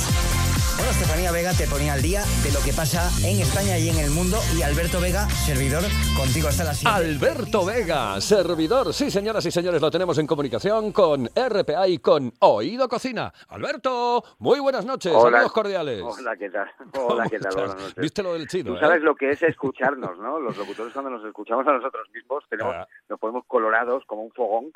Bueno, 0.77 0.91
Estefanía 0.91 1.31
Vega 1.31 1.51
te 1.53 1.67
ponía 1.67 1.93
al 1.93 2.01
día 2.01 2.21
de 2.43 2.51
lo 2.51 2.59
que 2.59 2.73
pasa 2.73 3.07
en 3.25 3.39
España 3.39 3.77
y 3.77 3.87
en 3.89 3.97
el 3.97 4.11
mundo. 4.11 4.37
Y 4.57 4.61
Alberto 4.61 4.99
Vega, 4.99 5.27
servidor, 5.29 5.83
contigo 6.17 6.49
hasta 6.49 6.65
las 6.65 6.77
7. 6.79 6.93
Alberto 6.93 7.65
Vega, 7.65 8.19
servidor. 8.19 8.93
Sí, 8.93 9.09
señoras 9.09 9.45
y 9.45 9.51
señores, 9.51 9.81
lo 9.81 9.89
tenemos 9.89 10.17
en 10.17 10.27
comunicación 10.27 10.91
con 10.91 11.27
RPA 11.33 11.87
y 11.87 11.99
con 11.99 12.33
Oído 12.39 12.89
Cocina. 12.89 13.33
Alberto, 13.47 14.21
muy 14.39 14.59
buenas 14.59 14.85
noches. 14.85 15.13
Hola. 15.15 15.37
Saludos 15.37 15.53
cordiales. 15.53 16.01
Hola, 16.03 16.35
¿qué 16.35 16.49
tal? 16.49 16.69
Hola, 16.93 17.29
¿qué 17.29 17.39
tal? 17.39 17.53
¿Cómo 17.53 17.65
Buenas 17.67 17.81
noches. 17.81 17.95
¿Viste 17.95 18.21
lo 18.23 18.33
del 18.33 18.47
chino? 18.47 18.71
Tú 18.71 18.77
eh? 18.77 18.79
sabes 18.81 19.01
lo 19.01 19.15
que 19.15 19.29
es 19.31 19.41
escucharnos, 19.43 20.17
¿no? 20.19 20.39
Los 20.41 20.57
locutores 20.57 20.91
cuando 20.91 21.09
nos 21.11 21.23
escuchamos 21.25 21.65
a 21.67 21.71
nosotros 21.71 22.07
mismos 22.13 22.43
tenemos, 22.49 22.75
Ah. 22.75 22.87
nos 23.07 23.17
ponemos 23.19 23.45
colorados 23.47 24.03
como 24.07 24.23
un 24.23 24.31
fogón. 24.33 24.71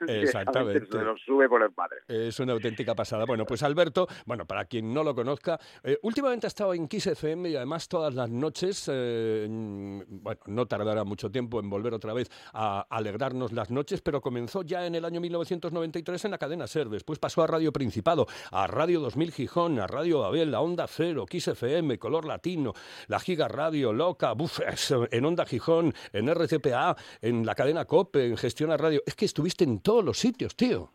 Exactamente. 0.08 0.86
Se 0.86 1.04
nos 1.04 1.20
sube 1.22 1.48
por 1.48 1.62
el 1.62 1.72
padre. 1.72 1.98
Es 2.08 2.38
una 2.40 2.52
auténtica 2.52 2.94
pasada. 2.94 3.24
Bueno, 3.26 3.44
pues 3.44 3.62
Alberto, 3.62 4.06
bueno, 4.26 4.46
para 4.46 4.64
quien 4.64 4.92
no 4.92 5.04
lo 5.04 5.14
conozca, 5.14 5.58
eh, 5.82 5.98
últimamente 6.02 6.46
ha 6.46 6.48
estado 6.48 6.74
en 6.74 6.88
Kiss 6.88 7.06
FM 7.06 7.50
y 7.50 7.56
además 7.56 7.88
todas 7.88 8.14
las 8.14 8.30
noches, 8.30 8.88
eh, 8.92 9.46
bueno, 9.48 10.40
no 10.46 10.66
tardará 10.66 11.04
mucho 11.04 11.30
tiempo 11.30 11.60
en 11.60 11.68
volver 11.68 11.94
otra 11.94 12.12
vez 12.12 12.30
a 12.52 12.86
alegrarnos 12.90 13.52
las 13.52 13.70
noches, 13.70 14.00
pero 14.00 14.20
comenzó 14.20 14.62
ya 14.62 14.86
en 14.86 14.94
el 14.94 15.04
año 15.04 15.20
1993 15.20 16.24
en 16.24 16.30
la 16.30 16.38
cadena 16.38 16.66
SER, 16.66 16.88
después 16.88 17.18
pasó 17.18 17.42
a 17.42 17.46
Radio 17.46 17.72
Principado, 17.72 18.26
a 18.50 18.66
Radio 18.66 19.00
2000 19.00 19.32
Gijón, 19.32 19.78
a 19.78 19.86
Radio 19.86 20.20
Babel, 20.20 20.54
a 20.54 20.60
Onda 20.60 20.86
Cero, 20.86 21.26
Kiss 21.26 21.48
FM, 21.48 21.98
Color 21.98 22.24
Latino, 22.26 22.72
la 23.08 23.20
Giga 23.20 23.48
Radio, 23.48 23.92
Loca, 23.92 24.32
buf, 24.32 24.60
es, 24.60 24.94
en 25.10 25.24
Onda 25.24 25.44
Gijón, 25.46 25.94
en 26.12 26.32
RTPA, 26.32 26.96
en 27.20 27.44
la 27.44 27.54
cadena 27.54 27.84
COPE, 27.84 28.26
en 28.26 28.36
Gestiona 28.36 28.76
Radio. 28.76 29.02
Es 29.06 29.14
que 29.14 29.24
estuviste 29.24 29.64
en 29.64 29.80
todos 29.90 30.04
los 30.04 30.18
sitios, 30.18 30.54
tío. 30.54 30.88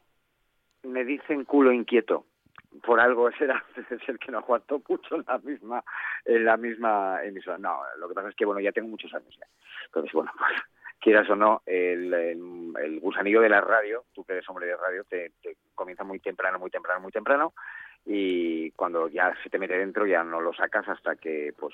Me 0.84 1.04
dicen 1.04 1.44
culo 1.44 1.74
inquieto. 1.74 2.26
Por 2.82 3.02
algo 3.02 3.30
será 3.38 3.62
el 4.08 4.20
que 4.20 4.32
no 4.32 4.38
aguantó 4.38 4.82
mucho 4.88 5.16
en 5.16 5.26
la 5.28 5.38
misma 5.40 5.84
en 6.24 6.46
la 6.46 6.56
misma 6.56 7.22
emisora. 7.22 7.58
No, 7.58 7.82
lo 8.00 8.08
que 8.08 8.14
pasa 8.14 8.30
es 8.30 8.36
que 8.36 8.46
bueno, 8.46 8.62
ya 8.62 8.72
tengo 8.72 8.88
muchos 8.88 9.14
años 9.14 9.36
ya. 9.38 9.46
Entonces, 9.88 10.14
bueno, 10.14 10.32
pues 10.38 10.54
quieras 11.02 11.30
o 11.30 11.36
no, 11.36 11.62
el, 11.66 12.14
el, 12.14 12.74
el 12.82 13.00
gusanillo 13.02 13.42
de 13.42 13.50
la 13.50 13.60
radio, 13.60 14.06
tú 14.14 14.24
que 14.24 14.32
eres 14.32 14.48
hombre 14.48 14.68
de 14.68 14.78
radio, 14.78 15.04
te, 15.04 15.34
te 15.44 15.58
comienza 15.76 16.06
muy 16.06 16.20
temprano, 16.20 16.58
muy 16.58 16.72
temprano, 16.72 17.02
muy 17.02 17.12
temprano 17.12 17.54
y 18.06 18.72
cuando 18.72 19.10
ya 19.10 19.36
se 19.44 19.50
te 19.50 19.60
mete 19.60 19.78
dentro 19.78 20.06
ya 20.06 20.24
no 20.24 20.40
lo 20.40 20.54
sacas 20.54 20.88
hasta 20.88 21.18
que 21.18 21.54
pues 21.60 21.74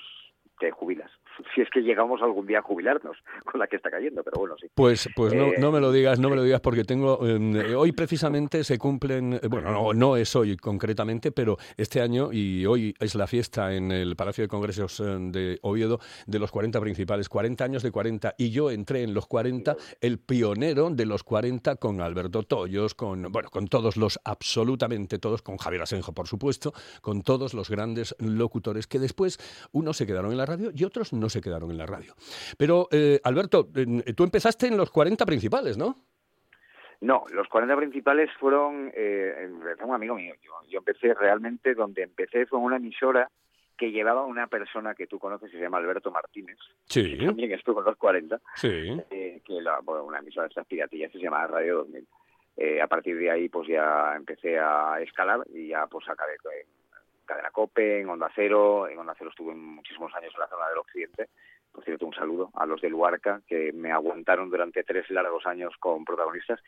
te 0.62 0.70
jubilas. 0.70 1.10
Si 1.54 1.60
es 1.60 1.68
que 1.70 1.80
llegamos 1.80 2.22
algún 2.22 2.46
día 2.46 2.60
a 2.60 2.62
jubilarnos 2.62 3.16
con 3.44 3.58
la 3.58 3.66
que 3.66 3.76
está 3.76 3.90
cayendo, 3.90 4.22
pero 4.22 4.38
bueno, 4.38 4.54
sí. 4.60 4.68
Pues, 4.74 5.08
pues 5.16 5.34
no, 5.34 5.46
Eh, 5.46 5.54
no 5.58 5.72
me 5.72 5.80
lo 5.80 5.90
digas, 5.90 6.20
no 6.20 6.30
me 6.30 6.36
lo 6.36 6.44
digas 6.44 6.60
porque 6.60 6.84
tengo 6.84 7.18
eh, 7.26 7.74
hoy 7.74 7.90
precisamente 7.90 8.62
se 8.62 8.78
cumplen, 8.78 9.34
eh, 9.34 9.48
bueno, 9.48 9.72
no, 9.72 9.92
no 9.92 10.16
es 10.16 10.36
hoy 10.36 10.56
concretamente, 10.56 11.32
pero 11.32 11.56
este 11.76 12.00
año 12.00 12.32
y 12.32 12.64
hoy 12.64 12.94
es 13.00 13.16
la 13.16 13.26
fiesta 13.26 13.74
en 13.74 13.90
el 13.90 14.14
Palacio 14.14 14.42
de 14.42 14.48
Congresos 14.48 15.02
de 15.02 15.58
Oviedo 15.62 15.98
de 16.26 16.38
los 16.38 16.52
40 16.52 16.80
principales, 16.80 17.28
40 17.28 17.64
años 17.64 17.82
de 17.82 17.90
40 17.90 18.34
y 18.38 18.50
yo 18.50 18.70
entré 18.70 19.02
en 19.02 19.14
los 19.14 19.26
40, 19.26 19.76
el 20.00 20.20
pionero 20.20 20.90
de 20.90 21.06
los 21.06 21.24
40 21.24 21.74
con 21.76 22.00
Alberto 22.00 22.44
Toyos, 22.44 22.94
con 22.94 23.32
bueno, 23.32 23.50
con 23.50 23.66
todos 23.66 23.96
los 23.96 24.20
absolutamente 24.24 25.18
todos, 25.18 25.42
con 25.42 25.56
Javier 25.56 25.82
Asenjo 25.82 26.12
por 26.12 26.28
supuesto, 26.28 26.72
con 27.00 27.22
todos 27.22 27.52
los 27.52 27.68
grandes 27.68 28.14
locutores 28.20 28.86
que 28.86 29.00
después 29.00 29.38
unos 29.72 29.96
se 29.96 30.06
quedaron 30.06 30.30
en 30.30 30.38
la 30.38 30.46
radio 30.56 30.70
y 30.74 30.84
otros 30.84 31.12
no 31.12 31.28
se 31.28 31.40
quedaron 31.40 31.70
en 31.70 31.78
la 31.78 31.86
radio. 31.86 32.14
Pero 32.56 32.88
eh, 32.90 33.20
Alberto, 33.24 33.68
eh, 33.74 34.12
tú 34.14 34.24
empezaste 34.24 34.66
en 34.66 34.76
los 34.76 34.90
40 34.90 35.24
principales, 35.26 35.76
¿no? 35.76 35.96
No, 37.00 37.24
los 37.32 37.48
40 37.48 37.76
principales 37.76 38.30
fueron, 38.38 38.92
eh, 38.94 39.50
un 39.84 39.94
amigo 39.94 40.14
mío. 40.14 40.34
Yo, 40.40 40.52
yo 40.68 40.78
empecé 40.78 41.14
realmente, 41.14 41.74
donde 41.74 42.02
empecé 42.02 42.46
fue 42.46 42.60
una 42.60 42.76
emisora 42.76 43.28
que 43.76 43.90
llevaba 43.90 44.24
una 44.24 44.46
persona 44.46 44.94
que 44.94 45.08
tú 45.08 45.18
conoces, 45.18 45.50
que 45.50 45.56
se 45.56 45.62
llama 45.64 45.78
Alberto 45.78 46.12
Martínez, 46.12 46.56
Sí, 46.84 47.18
que 47.18 47.26
también 47.26 47.50
estuvo 47.50 47.80
en 47.80 47.86
los 47.86 47.96
40, 47.96 48.40
sí. 48.54 49.02
eh, 49.10 49.40
que 49.44 49.60
la, 49.60 49.80
bueno, 49.80 50.04
una 50.04 50.20
emisora 50.20 50.44
de 50.44 50.50
estas 50.50 50.66
piratillas 50.66 51.10
que 51.10 51.18
se 51.18 51.24
llama 51.24 51.44
Radio 51.48 51.78
2000. 51.78 52.06
Eh, 52.58 52.80
a 52.80 52.86
partir 52.86 53.16
de 53.18 53.30
ahí, 53.32 53.48
pues 53.48 53.66
ya 53.66 54.14
empecé 54.14 54.56
a 54.60 55.00
escalar 55.00 55.40
y 55.52 55.68
ya 55.68 55.88
pues 55.88 56.08
acabé 56.08 56.34
en 56.34 56.68
Cadena 57.24 57.50
Cope, 57.50 58.00
en 58.02 58.08
Onda 58.08 58.30
Cero. 58.36 58.86
En 58.88 58.98
Onda 58.98 59.16
Cero 59.18 59.30
estuve 59.30 59.52
muchísimos 59.54 60.14
años 60.14 60.21
zona 60.62 60.68
del 60.70 60.78
occidente. 60.78 61.28
Por 61.72 61.84
cierto, 61.84 62.06
un 62.06 62.14
saludo 62.14 62.50
a 62.54 62.66
los 62.66 62.80
de 62.80 62.90
Luarca, 62.90 63.40
que 63.46 63.72
me 63.72 63.90
aguantaron 63.92 64.50
durante 64.50 64.84
tres 64.84 65.08
largos 65.10 65.46
años 65.46 65.74
con 65.78 66.04
protagonistas. 66.04 66.60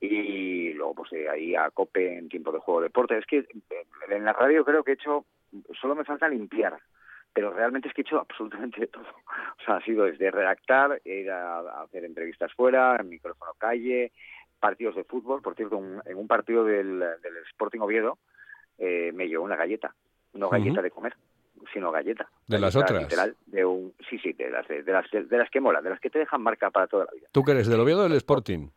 Y 0.00 0.72
luego, 0.74 0.94
pues 0.94 1.10
de 1.10 1.28
ahí 1.28 1.54
a 1.54 1.70
Cope 1.70 2.18
en 2.18 2.28
tiempo 2.28 2.52
de 2.52 2.58
juego 2.58 2.80
de 2.80 2.86
deporte. 2.86 3.18
Es 3.18 3.26
que 3.26 3.38
eh, 3.38 3.86
en 4.08 4.24
la 4.24 4.32
radio 4.32 4.64
creo 4.64 4.82
que 4.84 4.92
he 4.92 4.94
hecho, 4.94 5.24
solo 5.80 5.94
me 5.94 6.04
falta 6.04 6.28
limpiar 6.28 6.78
pero 7.38 7.52
realmente 7.52 7.86
es 7.86 7.94
que 7.94 8.00
he 8.00 8.04
hecho 8.04 8.18
absolutamente 8.20 8.86
todo. 8.88 9.04
O 9.04 9.64
sea, 9.64 9.76
ha 9.76 9.84
sido 9.84 10.06
desde 10.06 10.30
redactar, 10.30 11.00
ir 11.04 11.30
a, 11.30 11.82
hacer 11.82 12.04
entrevistas 12.04 12.52
fuera, 12.54 12.96
en 12.98 13.08
micrófono 13.08 13.52
calle, 13.56 14.10
partidos 14.58 14.96
de 14.96 15.04
fútbol. 15.04 15.40
Por 15.40 15.54
cierto, 15.54 15.76
un- 15.76 16.02
en 16.04 16.16
un 16.16 16.26
partido 16.26 16.64
del, 16.64 16.98
del 16.98 17.36
Sporting 17.50 17.78
Oviedo 17.78 18.18
eh, 18.78 19.12
me 19.14 19.28
llevó 19.28 19.44
una 19.44 19.54
galleta, 19.54 19.94
no 20.32 20.48
galleta 20.48 20.82
de 20.82 20.90
comer, 20.90 21.14
sino 21.72 21.90
galleta. 21.90 22.28
De 22.46 22.58
las 22.58 22.74
otras. 22.76 23.02
literal, 23.02 23.36
de 23.46 23.64
un, 23.64 23.92
sí, 24.08 24.18
sí, 24.18 24.32
de 24.32 24.50
las, 24.50 24.66
de, 24.68 24.82
de 24.82 24.92
las, 24.92 25.10
de 25.10 25.38
las 25.38 25.50
que 25.50 25.60
molan, 25.60 25.82
de 25.82 25.90
las 25.90 26.00
que 26.00 26.10
te 26.10 26.18
dejan 26.18 26.42
marca 26.42 26.70
para 26.70 26.86
toda 26.86 27.04
la 27.06 27.12
vida. 27.12 27.28
¿Tú 27.32 27.42
que 27.42 27.52
eres 27.52 27.68
del 27.68 27.80
Oviedo 27.80 28.00
o 28.00 28.02
del 28.04 28.14
Sporting? 28.14 28.68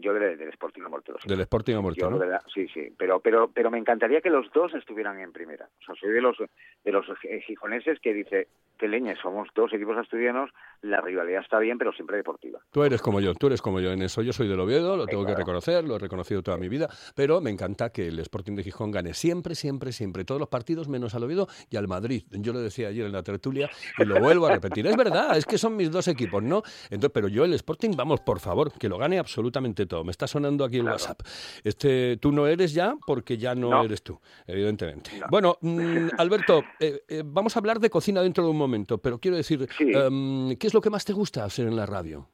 Yo 0.00 0.14
del, 0.14 0.38
del 0.38 0.48
Sporting 0.50 0.82
a. 0.82 1.26
Del 1.26 1.40
Sporting 1.40 1.74
a 1.74 1.82
¿no? 1.82 2.20
sí, 2.54 2.68
sí, 2.68 2.92
pero, 2.96 3.18
pero, 3.18 3.50
pero 3.52 3.70
me 3.70 3.78
encantaría 3.78 4.20
que 4.20 4.30
los 4.30 4.50
dos 4.52 4.72
estuvieran 4.74 5.18
en 5.18 5.32
primera. 5.32 5.68
O 5.80 5.84
sea, 5.84 5.94
soy 5.96 6.10
de 6.10 6.20
los, 6.20 6.36
de 6.38 6.92
los 6.92 7.04
eh, 7.24 7.40
gijoneses 7.44 7.98
que 7.98 8.14
dice, 8.14 8.46
que 8.78 8.86
leña, 8.86 9.14
somos 9.20 9.48
dos 9.56 9.72
equipos 9.72 9.96
asturianos, 9.96 10.50
la 10.82 11.00
rivalidad 11.00 11.42
está 11.42 11.58
bien, 11.58 11.78
pero 11.78 11.92
siempre 11.92 12.16
deportiva. 12.16 12.60
Tú 12.70 12.84
eres 12.84 13.02
como 13.02 13.20
yo, 13.20 13.34
tú 13.34 13.48
eres 13.48 13.60
como 13.60 13.80
yo 13.80 13.90
en 13.90 14.02
eso. 14.02 14.22
Yo 14.22 14.32
soy 14.32 14.46
del 14.46 14.60
Oviedo, 14.60 14.96
lo 14.96 15.06
tengo 15.06 15.26
que 15.26 15.34
reconocer, 15.34 15.82
lo 15.84 15.96
he 15.96 15.98
reconocido 15.98 16.42
toda 16.42 16.56
mi 16.58 16.68
vida, 16.68 16.88
pero 17.16 17.40
me 17.40 17.50
encanta 17.50 17.90
que 17.90 18.06
el 18.06 18.20
Sporting 18.20 18.54
de 18.54 18.62
Gijón 18.62 18.92
gane 18.92 19.14
siempre, 19.14 19.56
siempre, 19.56 19.90
siempre, 19.90 20.24
todos 20.24 20.40
los 20.40 20.48
partidos 20.48 20.88
menos 20.88 21.16
al 21.16 21.24
Oviedo 21.24 21.48
y 21.70 21.76
al 21.76 21.88
Madrid. 21.88 22.22
Yo 22.30 22.52
lo 22.52 22.60
decía 22.60 22.88
ayer 22.88 23.06
en 23.06 23.12
la 23.12 23.24
tertulia 23.24 23.68
y 23.98 24.04
lo 24.04 24.20
vuelvo 24.20 24.46
a 24.46 24.52
repetir. 24.52 24.86
Es 24.86 24.96
verdad, 24.96 25.36
es 25.36 25.44
que 25.44 25.58
son 25.58 25.74
mis 25.74 25.90
dos 25.90 26.06
equipos, 26.06 26.40
¿no? 26.40 26.62
Entonces, 26.84 27.10
pero 27.12 27.26
yo 27.26 27.44
el 27.44 27.54
Sporting, 27.54 27.96
vamos, 27.96 28.20
por 28.20 28.38
favor, 28.38 28.72
que 28.78 28.88
lo 28.88 28.96
gane 28.96 29.18
absolutamente 29.18 29.87
todo. 29.88 30.04
Me 30.04 30.10
está 30.10 30.26
sonando 30.26 30.64
aquí 30.64 30.78
el 30.78 30.84
WhatsApp. 30.86 31.20
Este, 31.64 32.16
tú 32.18 32.30
no 32.32 32.46
eres 32.46 32.72
ya 32.72 32.94
porque 33.06 33.36
ya 33.36 33.54
no, 33.54 33.70
No. 33.70 33.84
eres 33.84 34.02
tú, 34.02 34.20
evidentemente. 34.46 35.10
Bueno, 35.30 35.58
mm, 35.62 36.08
Alberto, 36.18 36.62
eh, 36.78 37.02
eh, 37.08 37.22
vamos 37.24 37.56
a 37.56 37.58
hablar 37.60 37.80
de 37.80 37.90
cocina 37.90 38.22
dentro 38.22 38.44
de 38.44 38.50
un 38.50 38.58
momento, 38.58 38.98
pero 38.98 39.18
quiero 39.18 39.36
decir, 39.36 39.68
em, 39.80 40.56
¿qué 40.56 40.66
es 40.66 40.74
lo 40.74 40.80
que 40.80 40.90
más 40.90 41.04
te 41.04 41.12
gusta 41.12 41.44
hacer 41.44 41.66
en 41.66 41.76
la 41.76 41.86
radio? 41.86 42.28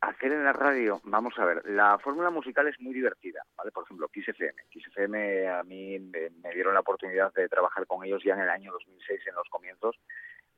Hacer 0.00 0.30
en 0.30 0.44
la 0.44 0.52
radio, 0.52 1.00
vamos 1.02 1.34
a 1.38 1.44
ver, 1.44 1.62
la 1.68 1.98
fórmula 1.98 2.30
musical 2.30 2.68
es 2.68 2.78
muy 2.80 2.94
divertida, 2.94 3.42
¿vale? 3.56 3.72
Por 3.72 3.82
ejemplo, 3.82 4.06
Kiss 4.08 4.28
FM. 4.28 4.54
Kiss 4.70 4.86
FM 4.86 5.48
a 5.48 5.64
mí 5.64 5.98
me, 5.98 6.30
me 6.40 6.54
dieron 6.54 6.72
la 6.74 6.80
oportunidad 6.80 7.32
de 7.34 7.48
trabajar 7.48 7.84
con 7.84 8.04
ellos 8.04 8.22
ya 8.24 8.34
en 8.34 8.40
el 8.42 8.48
año 8.48 8.70
2006, 8.70 9.20
en 9.26 9.34
los 9.34 9.48
comienzos. 9.48 9.96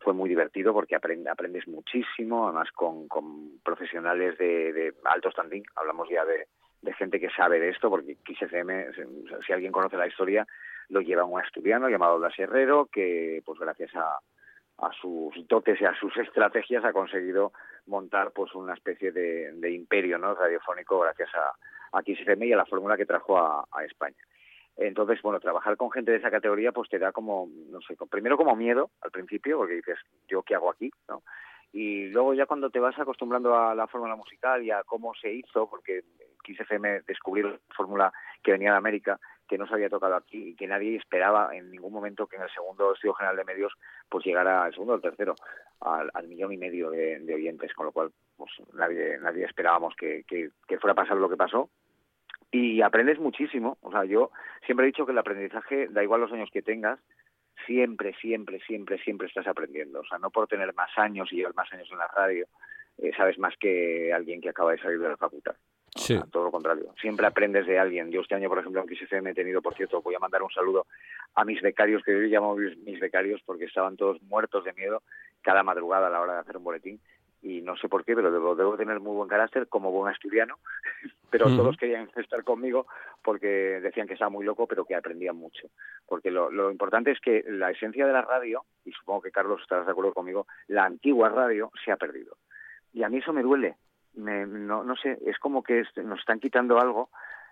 Fue 0.00 0.14
muy 0.14 0.28
divertido 0.28 0.72
porque 0.72 0.96
aprende- 0.96 1.30
aprendes 1.30 1.68
muchísimo, 1.68 2.46
además 2.46 2.70
con, 2.72 3.06
profesionales 3.62 4.38
de, 4.38 4.72
de 4.72 4.94
alto 5.04 5.30
standing. 5.30 5.62
Hablamos 5.76 6.08
ya 6.08 6.24
de, 6.24 6.46
gente 6.94 7.20
que 7.20 7.30
sabe 7.30 7.60
de 7.60 7.68
esto, 7.68 7.90
porque 7.90 8.16
Kiss 8.24 8.40
FM, 8.42 8.86
si, 9.46 9.52
alguien 9.52 9.72
conoce 9.72 9.96
la 9.96 10.06
historia, 10.06 10.46
lo 10.88 11.00
lleva 11.00 11.24
un 11.24 11.40
asturiano 11.40 11.88
llamado 11.88 12.18
Blas 12.18 12.38
Herrero, 12.38 12.86
que 12.86 13.42
pues 13.44 13.58
gracias 13.58 13.90
a, 13.94 14.18
sus 15.00 15.46
dotes 15.46 15.78
y 15.80 15.84
a 15.84 15.94
sus 15.94 16.16
estrategias 16.16 16.82
ha 16.86 16.94
conseguido 16.94 17.52
montar 17.86 18.30
pues 18.32 18.54
una 18.54 18.72
especie 18.72 19.12
de, 19.12 19.70
imperio 19.70 20.16
no 20.16 20.34
radiofónico 20.34 21.00
gracias 21.00 21.28
a, 21.34 21.98
a 21.98 22.02
XFM 22.02 22.46
y 22.46 22.52
a 22.54 22.56
la 22.56 22.64
fórmula 22.64 22.96
que 22.96 23.04
trajo 23.04 23.38
a 23.38 23.84
España. 23.84 24.16
Entonces, 24.76 25.20
bueno, 25.22 25.40
trabajar 25.40 25.76
con 25.76 25.90
gente 25.90 26.10
de 26.10 26.18
esa 26.18 26.30
categoría 26.30 26.72
pues 26.72 26.88
te 26.88 26.98
da 26.98 27.12
como, 27.12 27.48
no 27.70 27.80
sé, 27.82 27.96
primero 28.10 28.36
como 28.36 28.56
miedo 28.56 28.90
al 29.02 29.10
principio, 29.10 29.58
porque 29.58 29.74
dices, 29.74 29.98
¿yo 30.28 30.42
qué 30.42 30.54
hago 30.54 30.70
aquí? 30.70 30.90
¿no? 31.08 31.22
Y 31.72 32.08
luego 32.08 32.34
ya 32.34 32.46
cuando 32.46 32.70
te 32.70 32.80
vas 32.80 32.98
acostumbrando 32.98 33.56
a 33.56 33.74
la 33.74 33.86
fórmula 33.86 34.16
musical 34.16 34.62
y 34.62 34.70
a 34.70 34.82
cómo 34.82 35.14
se 35.14 35.32
hizo, 35.32 35.68
porque 35.68 36.02
XFM 36.44 37.02
descubrió 37.06 37.50
la 37.50 37.58
fórmula 37.76 38.12
que 38.42 38.52
venía 38.52 38.72
de 38.72 38.78
América, 38.78 39.20
que 39.46 39.58
no 39.58 39.66
se 39.66 39.74
había 39.74 39.88
tocado 39.88 40.16
aquí 40.16 40.50
y 40.50 40.54
que 40.56 40.66
nadie 40.66 40.96
esperaba 40.96 41.54
en 41.54 41.70
ningún 41.70 41.92
momento 41.92 42.26
que 42.26 42.36
en 42.36 42.42
el 42.42 42.50
segundo 42.50 42.92
estudio 42.92 43.14
general 43.14 43.36
de 43.36 43.44
medios 43.44 43.72
pues 44.08 44.24
llegara 44.24 44.64
al 44.64 44.72
segundo 44.72 44.92
o 44.92 44.96
al 44.96 45.02
tercero 45.02 45.34
al, 45.80 46.10
al 46.14 46.28
millón 46.28 46.52
y 46.52 46.56
medio 46.56 46.90
de, 46.90 47.18
de 47.20 47.34
oyentes, 47.34 47.72
con 47.74 47.86
lo 47.86 47.92
cual 47.92 48.12
pues 48.36 48.50
nadie, 48.74 49.18
nadie 49.18 49.44
esperábamos 49.44 49.94
que, 49.96 50.24
que, 50.26 50.50
que 50.66 50.78
fuera 50.78 50.92
a 50.92 51.02
pasar 51.02 51.16
lo 51.16 51.28
que 51.28 51.36
pasó 51.36 51.68
y 52.50 52.82
aprendes 52.82 53.18
muchísimo. 53.18 53.78
O 53.82 53.90
sea, 53.92 54.04
yo 54.04 54.30
siempre 54.66 54.84
he 54.86 54.88
dicho 54.92 55.06
que 55.06 55.12
el 55.12 55.18
aprendizaje, 55.18 55.88
da 55.88 56.02
igual 56.02 56.20
los 56.20 56.32
años 56.32 56.50
que 56.52 56.62
tengas, 56.62 56.98
siempre, 57.66 58.14
siempre, 58.20 58.60
siempre, 58.66 58.98
siempre 58.98 59.28
estás 59.28 59.46
aprendiendo. 59.46 60.00
O 60.00 60.04
sea, 60.04 60.18
no 60.18 60.30
por 60.30 60.48
tener 60.48 60.74
más 60.74 60.90
años 60.96 61.32
y 61.32 61.36
llevar 61.36 61.54
más 61.54 61.72
años 61.72 61.88
en 61.90 61.98
la 61.98 62.08
radio, 62.08 62.46
eh, 62.98 63.12
sabes 63.16 63.38
más 63.38 63.54
que 63.58 64.12
alguien 64.12 64.40
que 64.40 64.48
acaba 64.48 64.72
de 64.72 64.78
salir 64.78 64.98
de 64.98 65.08
la 65.08 65.16
facultad. 65.16 65.54
O 65.96 65.98
Sí. 65.98 66.16
todo 66.30 66.44
lo 66.44 66.50
contrario. 66.52 66.94
Siempre 67.00 67.26
aprendes 67.26 67.66
de 67.66 67.78
alguien. 67.78 68.10
Yo 68.12 68.20
este 68.20 68.36
año, 68.36 68.48
por 68.48 68.58
ejemplo, 68.60 68.80
en 68.82 68.88
XFM 68.96 69.30
he 69.30 69.34
tenido, 69.34 69.60
por 69.60 69.74
cierto, 69.74 70.00
voy 70.02 70.14
a 70.14 70.20
mandar 70.20 70.42
un 70.42 70.50
saludo 70.50 70.86
a 71.34 71.44
mis 71.44 71.60
becarios, 71.60 72.02
que 72.04 72.12
yo 72.12 72.18
llamo 72.20 72.54
mis 72.54 73.00
becarios 73.00 73.42
porque 73.44 73.64
estaban 73.64 73.96
todos 73.96 74.22
muertos 74.22 74.64
de 74.64 74.72
miedo 74.74 75.02
cada 75.42 75.62
madrugada 75.64 76.06
a 76.06 76.10
la 76.10 76.20
hora 76.20 76.34
de 76.34 76.40
hacer 76.40 76.56
un 76.58 76.64
boletín. 76.64 77.00
Y 77.42 77.62
no 77.62 77.74
sé 77.76 77.88
por 77.88 78.04
qué, 78.04 78.14
pero 78.14 78.30
debo, 78.30 78.54
debo 78.54 78.76
tener 78.76 79.00
muy 79.00 79.14
buen 79.16 79.28
carácter 79.28 79.66
como 79.68 79.90
buen 79.90 80.12
asturiano. 80.12 80.58
Pero 81.30 81.46
todos 81.46 81.76
querían 81.76 82.10
estar 82.16 82.42
conmigo 82.42 82.86
porque 83.22 83.46
decían 83.46 84.08
que 84.08 84.14
estaba 84.14 84.30
muy 84.30 84.44
loco, 84.44 84.66
pero 84.66 84.84
que 84.84 84.96
aprendían 84.96 85.36
mucho. 85.36 85.68
Porque 86.08 86.28
lo, 86.32 86.50
lo 86.50 86.72
importante 86.72 87.12
es 87.12 87.20
que 87.20 87.44
la 87.46 87.70
esencia 87.70 88.04
de 88.04 88.12
la 88.12 88.22
radio, 88.22 88.64
y 88.84 88.90
supongo 88.90 89.22
que 89.22 89.30
Carlos 89.30 89.60
estarás 89.62 89.86
de 89.86 89.92
acuerdo 89.92 90.12
conmigo, 90.12 90.48
la 90.66 90.84
antigua 90.86 91.28
radio 91.28 91.70
se 91.84 91.92
ha 91.92 91.96
perdido. 91.96 92.36
Y 92.92 93.04
a 93.04 93.08
mí 93.08 93.18
eso 93.18 93.32
me 93.32 93.44
duele. 93.44 93.76
Me- 94.14 94.44
no, 94.44 94.82
no 94.82 94.96
sé, 94.96 95.18
es 95.24 95.38
como 95.38 95.62
que 95.62 95.84
nos 96.02 96.18
están 96.18 96.40
quitando 96.40 96.80
algo, 96.80 97.10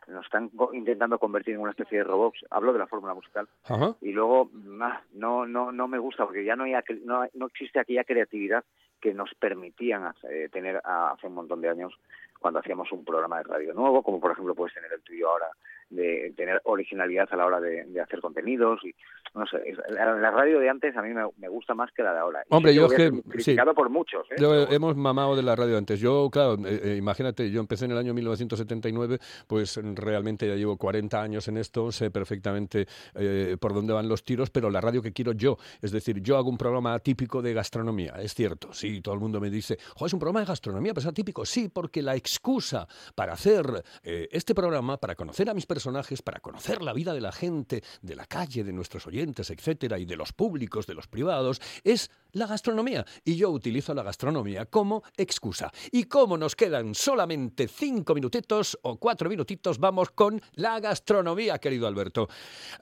nos 0.09 0.25
están 0.25 0.51
intentando 0.73 1.21
convertir 1.21 1.55
en 1.55 1.61
una 1.61 1.71
especie 1.71 1.99
de 1.99 2.05
robots. 2.05 2.45
Hablo 2.51 2.73
de 2.73 2.81
la 2.81 2.89
fórmula 2.89 3.15
musical. 3.15 3.47
Ajá. 3.63 3.95
Y 4.01 4.11
luego, 4.11 4.51
ah, 4.81 5.03
no, 5.13 5.47
no, 5.47 5.71
no 5.71 5.87
me 5.87 5.99
gusta 6.01 6.25
porque 6.25 6.45
ya 6.45 6.57
no, 6.57 6.65
hay, 6.65 6.75
no, 7.05 7.25
no 7.33 7.47
existe 7.47 7.79
aquella 7.79 8.03
creatividad 8.03 8.65
que 9.01 9.15
nos 9.15 9.35
permitían 9.35 10.05
hace- 10.05 10.45
eh, 10.45 10.49
tener 10.49 10.81
hace 10.85 11.27
un 11.27 11.35
montón 11.35 11.61
de 11.61 11.69
años 11.69 11.99
cuando 12.39 12.61
hacíamos 12.61 12.91
un 12.93 13.05
programa 13.05 13.39
de 13.39 13.45
radio 13.45 13.75
nuevo, 13.75 14.03
como 14.03 14.21
por 14.21 14.33
ejemplo 14.33 14.55
puedes 14.55 14.75
tener 14.75 14.93
el 14.93 15.03
tuyo 15.03 15.29
ahora, 15.31 15.47
de 15.91 16.33
tener 16.37 16.61
originalidad 16.65 17.27
a 17.31 17.37
la 17.37 17.47
hora 17.47 17.61
de, 17.61 17.85
de 17.85 18.01
hacer 18.01 18.21
contenidos. 18.21 18.81
y 18.85 18.95
No 19.35 19.47
sé, 19.47 19.59
la, 19.89 20.15
la 20.17 20.31
radio 20.31 20.59
de 20.61 20.69
antes 20.69 20.95
a 20.97 21.03
mí 21.03 21.15
me, 21.15 21.23
me 21.39 21.49
gusta 21.49 21.75
más 21.75 21.91
que 21.93 22.03
la 22.03 22.13
de 22.13 22.19
ahora. 22.19 22.45
Hombre, 22.51 22.75
yo 22.75 22.87
es 22.87 22.93
que- 22.93 22.97
ser 22.97 23.13
sí. 23.15 23.23
criticado 23.31 23.75
por 23.75 23.89
muchos. 23.89 24.27
¿eh? 24.31 24.35
Yo, 24.39 24.55
eh, 24.55 24.67
hemos 24.71 24.97
mamado 24.97 25.35
de 25.35 25.43
la 25.43 25.57
radio 25.57 25.79
antes. 25.79 25.99
Yo, 25.99 26.29
claro, 26.31 26.57
eh, 26.67 26.97
imagínate, 26.99 27.51
yo 27.51 27.61
empecé 27.61 27.87
en 27.87 27.93
el 27.93 27.99
año 27.99 28.13
1979, 28.13 29.19
pues 29.47 29.81
realmente 29.95 30.47
ya 30.47 30.55
llevo 30.57 30.77
40 30.77 31.21
años 31.23 31.49
en 31.49 31.57
esto, 31.57 31.91
sé 31.93 32.11
perfectamente 32.11 32.87
eh, 33.15 33.57
por 33.61 33.73
dónde 33.75 33.93
van 33.95 34.09
los 34.09 34.25
tiros, 34.25 34.51
pero 34.51 34.71
la 34.71 34.81
radio 34.81 35.01
que 35.03 35.13
quiero 35.13 35.33
yo, 35.33 35.57
es 35.81 35.91
decir, 35.93 36.21
yo 36.21 36.37
hago 36.37 36.51
un 36.51 36.59
programa 36.59 36.95
atípico 36.95 37.41
de 37.43 37.55
gastronomía, 37.55 38.15
es 38.21 38.35
cierto, 38.35 38.73
sí, 38.73 39.01
todo 39.01 39.15
el 39.15 39.21
mundo 39.21 39.41
me 39.41 39.51
dice, 39.51 39.79
"Jo, 39.97 40.07
es 40.07 40.13
un 40.13 40.19
programa 40.21 40.41
de 40.41 40.47
gastronomía, 40.47 40.93
pero 40.93 41.01
es 41.01 41.07
atípico, 41.07 41.45
sí, 41.45 41.69
porque 41.69 42.03
la 42.03 42.15
excusa 42.29 42.87
para 43.15 43.33
hacer 43.33 43.83
eh, 44.03 44.29
este 44.31 44.55
programa, 44.55 44.99
para 44.99 45.15
conocer 45.15 45.49
a 45.49 45.55
mis 45.55 45.67
personajes, 45.67 46.23
para 46.23 46.41
conocer 46.41 46.83
la 46.83 46.93
vida 46.93 47.15
de 47.15 47.21
la 47.21 47.33
gente, 47.33 47.83
de 48.03 48.15
la 48.15 48.27
calle, 48.27 48.65
de 48.65 48.73
nuestros 48.73 49.07
oyentes, 49.07 49.51
etcétera, 49.51 49.99
y 49.99 50.05
de 50.05 50.17
los 50.17 50.33
públicos, 50.33 50.87
de 50.87 50.95
los 50.95 51.07
privados, 51.09 51.61
es 51.85 52.11
la 52.33 52.47
gastronomía. 52.47 53.05
Y 53.25 53.37
yo 53.37 53.51
utilizo 53.51 53.95
la 53.95 54.03
gastronomía 54.03 54.67
como 54.67 55.03
excusa. 55.17 55.73
Y 55.91 56.05
como 56.05 56.37
nos 56.37 56.55
quedan 56.55 56.95
solamente 56.95 57.67
cinco 57.69 58.15
minutitos 58.15 58.79
o 58.83 58.97
cuatro 58.99 59.29
minutitos, 59.31 59.79
vamos 59.79 60.11
con 60.11 60.41
la 60.55 60.79
gastronomía, 60.81 61.59
querido 61.59 61.87
Alberto. 61.87 62.29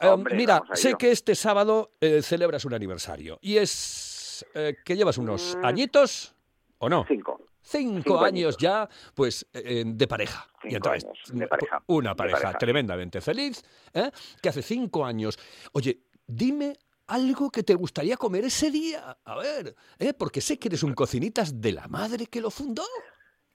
Eh, 0.01 0.17
mira, 0.35 0.63
sé 0.75 0.95
que 0.99 1.13
este 1.13 1.35
sábado 1.35 1.93
eh, 2.01 2.21
celebras 2.23 2.65
un 2.65 2.75
aniversario 2.75 3.39
y 3.41 3.57
es 3.59 4.45
eh, 4.55 4.75
que 4.85 4.97
llevas 4.97 5.19
unos 5.19 5.57
Mm. 5.57 5.65
añitos 5.65 6.35
o 6.79 6.89
no. 6.89 7.05
Cinco. 7.09 7.41
Cinco, 7.69 8.03
Cinco 8.05 8.25
años 8.25 8.57
ya, 8.59 8.89
pues, 9.15 9.45
eh, 9.53 9.83
de 9.85 10.07
pareja. 10.07 10.47
y 10.63 10.69
Cinco 10.71 10.77
entonces, 10.77 11.05
años 11.05 11.31
de 11.41 11.49
pareja, 11.49 11.83
una 11.89 12.11
de 12.11 12.15
pareja, 12.17 12.53
tremendamente 12.55 13.21
feliz, 13.21 13.61
¿eh? 13.93 14.11
que 14.41 14.49
hace 14.51 14.63
cinco 14.63 15.05
años. 15.05 15.37
Oye, 15.73 15.99
dime 16.27 16.75
algo 17.09 17.51
que 17.51 17.65
te 17.65 17.75
gustaría 17.75 18.17
comer 18.17 18.45
ese 18.45 18.71
día. 18.71 19.17
A 19.25 19.37
ver, 19.37 19.75
¿eh? 19.99 20.13
porque 20.15 20.41
sé 20.41 20.59
que 20.61 20.69
eres 20.69 20.85
un 20.85 20.95
cocinitas 20.95 21.61
de 21.61 21.73
la 21.73 21.89
madre 21.89 22.27
que 22.27 22.41
lo 22.41 22.51
fundó. 22.51 22.85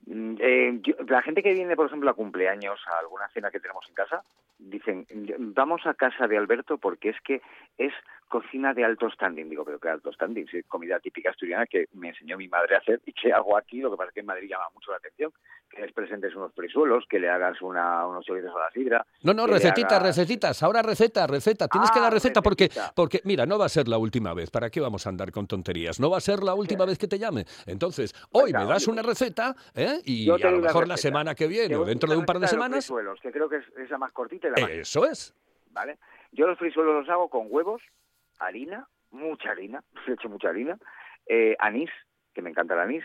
Mm, 0.08 0.36
eh, 0.40 0.80
yo- 0.84 0.96
la 1.08 1.22
gente 1.22 1.42
que 1.42 1.54
viene, 1.54 1.76
por 1.78 1.88
ejemplo, 1.88 2.10
a 2.10 2.14
cumpleaños, 2.14 2.80
a 2.94 3.00
alguna 3.00 3.30
cena 3.30 3.50
que 3.50 3.60
tenemos 3.62 3.86
en 3.88 3.94
casa, 3.94 4.24
dicen, 4.58 5.06
vamos 5.56 5.82
a 5.86 5.94
casa 5.94 6.28
de 6.28 6.38
Alberto 6.38 6.78
porque 6.78 7.10
es 7.10 7.18
que 7.24 7.42
es 7.78 7.94
cocina 8.32 8.74
de 8.74 8.86
alto 8.86 9.10
standing. 9.12 9.50
Digo, 9.50 9.66
pero 9.66 9.78
¿qué 9.80 9.90
alto 9.90 10.12
standing? 10.14 10.48
Sí, 10.48 10.64
comida 10.64 11.00
típica 11.00 11.30
asturiana 11.32 11.68
que 11.68 11.86
me 11.94 12.10
enseñó 12.10 12.38
mi 12.38 12.48
madre 12.48 12.76
a 12.76 12.80
hacer 12.80 13.02
y 13.06 13.12
que 13.14 13.34
hago 13.34 13.58
aquí. 13.58 13.82
Lo 13.82 13.92
que 13.92 13.98
pasa 13.98 14.08
es 14.08 14.14
que 14.14 14.20
en 14.22 14.26
Madrid 14.26 14.48
llama 14.50 14.70
mucho 14.74 14.90
la 14.92 14.98
atención. 14.98 15.32
Que 15.70 15.82
les 15.82 15.92
presentes 15.94 16.34
unos 16.36 16.54
frisuelos, 16.54 17.06
que 17.10 17.20
le 17.20 17.30
hagas 17.30 17.62
una, 17.62 18.08
unos 18.08 18.26
chorizos 18.26 18.56
a 18.56 18.60
la 18.60 18.72
sidra. 18.72 19.06
No, 19.24 19.34
no, 19.34 19.46
recetitas, 19.48 19.92
hagas- 20.00 20.18
recetitas. 20.18 20.64
Ahora 20.64 20.82
receta, 20.82 21.28
receta. 21.28 21.68
Tienes 21.68 21.92
que 21.92 22.00
Ah, 22.00 22.04
dar 22.04 22.14
receta 22.14 22.42
porque, 22.42 22.70
porque, 22.96 23.22
mira, 23.26 23.46
no 23.46 23.60
va 23.60 23.66
a 23.66 23.70
ser 23.70 23.88
la 23.90 23.98
última 23.98 24.34
vez. 24.34 24.50
¿Para 24.50 24.70
qué 24.70 24.80
vamos 24.80 25.06
a 25.06 25.10
andar 25.10 25.32
con 25.32 25.46
tonterías? 25.48 26.00
No 26.00 26.10
va 26.10 26.18
a 26.18 26.22
ser 26.22 26.42
la 26.44 26.54
última 26.56 26.86
vez 26.86 26.98
que 26.98 27.08
te 27.08 27.20
llame. 27.20 27.46
Entonces, 27.68 28.14
hoy 28.32 28.54
me 28.54 28.66
das 28.66 28.88
una 28.88 29.02
receta 29.02 29.56
¿eh? 29.76 30.00
y 30.06 30.30
a 30.30 30.38
lo 30.52 30.60
mejor 30.60 30.88
la 30.88 30.98
semana 30.98 31.36
que 31.36 31.48
viene 31.48 31.76
o 31.76 31.86
dentro 31.86 32.10
de 32.10 32.18
un 32.18 32.26
par 32.26 32.38
de 32.38 32.42
los 32.42 32.50
semanas. 32.50 32.86
frisuelos, 32.86 33.20
que 33.22 33.32
creo 33.32 33.48
que 33.50 33.58
es, 33.58 33.66
es 33.78 33.90
la 33.90 33.98
más 33.98 34.12
cortita 34.14 34.48
y 34.48 34.52
la 34.52 34.62
más 34.62 34.72
Eso 34.72 35.06
es. 35.06 35.34
¿vale? 35.72 35.98
Yo 36.34 36.48
los 36.48 36.58
frisuelos 36.58 36.94
los 36.96 37.10
hago 37.10 37.30
con 37.30 37.48
huevos, 37.50 37.82
harina, 38.42 38.88
mucha 39.12 39.52
harina, 39.52 39.84
he 40.08 40.14
hecho 40.14 40.30
mucha 40.30 40.50
harina, 40.50 40.78
eh, 41.28 41.56
anís, 41.60 41.90
que 42.34 42.42
me 42.42 42.50
encanta 42.50 42.74
el 42.76 42.80
anís. 42.80 43.04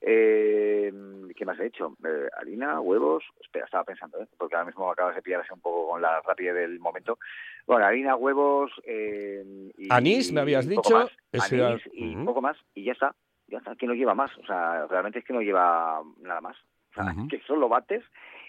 Eh, 0.00 0.92
¿Qué 1.36 1.44
más 1.44 1.58
he 1.60 1.66
hecho? 1.66 1.94
Eh, 2.04 2.28
harina, 2.38 2.80
huevos, 2.80 3.22
espera, 3.40 3.66
estaba 3.66 3.84
pensando, 3.84 4.20
¿eh? 4.20 4.26
porque 4.38 4.56
ahora 4.56 4.66
mismo 4.66 4.90
acabas 4.90 5.14
de 5.14 5.22
pillarse 5.22 5.52
un 5.52 5.60
poco 5.60 5.90
con 5.90 6.02
la 6.02 6.20
rapidez 6.22 6.54
del 6.54 6.80
momento. 6.80 7.18
Bueno, 7.66 7.84
harina, 7.84 8.16
huevos 8.16 8.72
eh, 8.84 9.70
y... 9.76 9.92
Anís, 9.92 10.32
me 10.32 10.40
habías 10.40 10.66
dicho, 10.66 10.94
más. 10.94 11.10
Anís 11.32 11.82
y 11.92 12.16
Ujú. 12.16 12.24
poco 12.24 12.40
más, 12.40 12.56
y 12.74 12.84
ya 12.84 12.92
está, 12.92 13.14
ya 13.46 13.58
está, 13.58 13.76
que 13.76 13.86
no 13.86 13.94
lleva 13.94 14.14
más, 14.14 14.36
o 14.38 14.46
sea, 14.46 14.86
realmente 14.86 15.18
es 15.18 15.24
que 15.24 15.34
no 15.34 15.42
lleva 15.42 16.02
nada 16.20 16.40
más. 16.40 16.56
O 16.90 16.94
sea, 16.94 17.12
Ujú. 17.12 17.28
que 17.28 17.40
solo 17.40 17.68
bates 17.68 18.02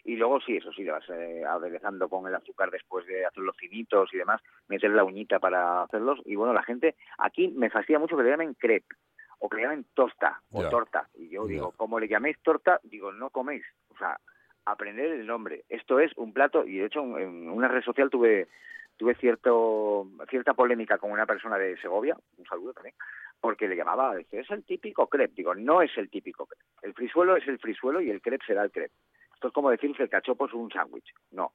y 0.05 0.15
luego 0.15 0.39
sí, 0.41 0.57
eso 0.57 0.71
sí, 0.73 0.83
le 0.83 0.91
vas 0.91 1.07
eh, 1.09 1.43
aderezando 1.47 2.09
con 2.09 2.27
el 2.27 2.35
azúcar 2.35 2.69
después 2.71 3.05
de 3.05 3.25
hacerlos 3.25 3.55
finitos 3.57 4.13
y 4.13 4.17
demás, 4.17 4.41
meter 4.67 4.91
la 4.91 5.03
uñita 5.03 5.39
para 5.39 5.83
hacerlos. 5.83 6.19
Y 6.25 6.35
bueno, 6.35 6.53
la 6.53 6.63
gente, 6.63 6.95
aquí 7.17 7.47
me 7.49 7.69
fastidia 7.69 7.99
mucho 7.99 8.17
que 8.17 8.23
le 8.23 8.29
llamen 8.31 8.53
crepe 8.55 8.95
o 9.39 9.49
que 9.49 9.57
le 9.57 9.63
llamen 9.63 9.85
tosta 9.93 10.41
o 10.51 10.61
torta. 10.69 11.09
Y 11.15 11.29
yo 11.29 11.45
digo, 11.47 11.71
como 11.77 11.99
le 11.99 12.07
llaméis 12.07 12.37
torta, 12.41 12.79
digo, 12.83 13.11
no 13.11 13.29
coméis. 13.29 13.65
O 13.89 13.97
sea, 13.97 14.17
aprender 14.65 15.07
el 15.11 15.25
nombre. 15.27 15.63
Esto 15.69 15.99
es 15.99 16.11
un 16.17 16.31
plato, 16.33 16.65
y 16.65 16.77
de 16.77 16.85
hecho 16.85 17.01
en- 17.01 17.17
en 17.17 17.49
una 17.49 17.67
red 17.67 17.83
social 17.83 18.09
tuve 18.09 18.47
tuve 18.95 19.15
cierto 19.15 20.07
cierta 20.29 20.53
polémica 20.53 20.99
con 20.99 21.11
una 21.11 21.25
persona 21.25 21.57
de 21.57 21.75
Segovia, 21.77 22.15
un 22.37 22.45
saludo 22.45 22.73
también, 22.73 22.95
porque 23.41 23.67
le 23.67 23.75
llamaba, 23.75 24.15
dice, 24.15 24.39
es 24.41 24.49
el 24.51 24.63
típico 24.63 25.07
crepe. 25.07 25.33
Digo, 25.35 25.55
no 25.55 25.81
es 25.81 25.91
el 25.97 26.09
típico 26.11 26.45
crepe. 26.45 26.63
El 26.83 26.93
frisuelo 26.93 27.35
es 27.35 27.47
el 27.47 27.57
frisuelo 27.57 27.99
y 28.01 28.11
el 28.11 28.21
crepe 28.21 28.45
será 28.45 28.63
el 28.63 28.71
crepe. 28.71 28.93
Esto 29.43 29.49
es 29.49 29.55
como 29.55 29.71
decir 29.71 29.93
que 29.93 30.03
el 30.03 30.09
cachopo 30.09 30.45
es 30.45 30.53
un 30.53 30.71
sándwich. 30.71 31.13
No, 31.31 31.51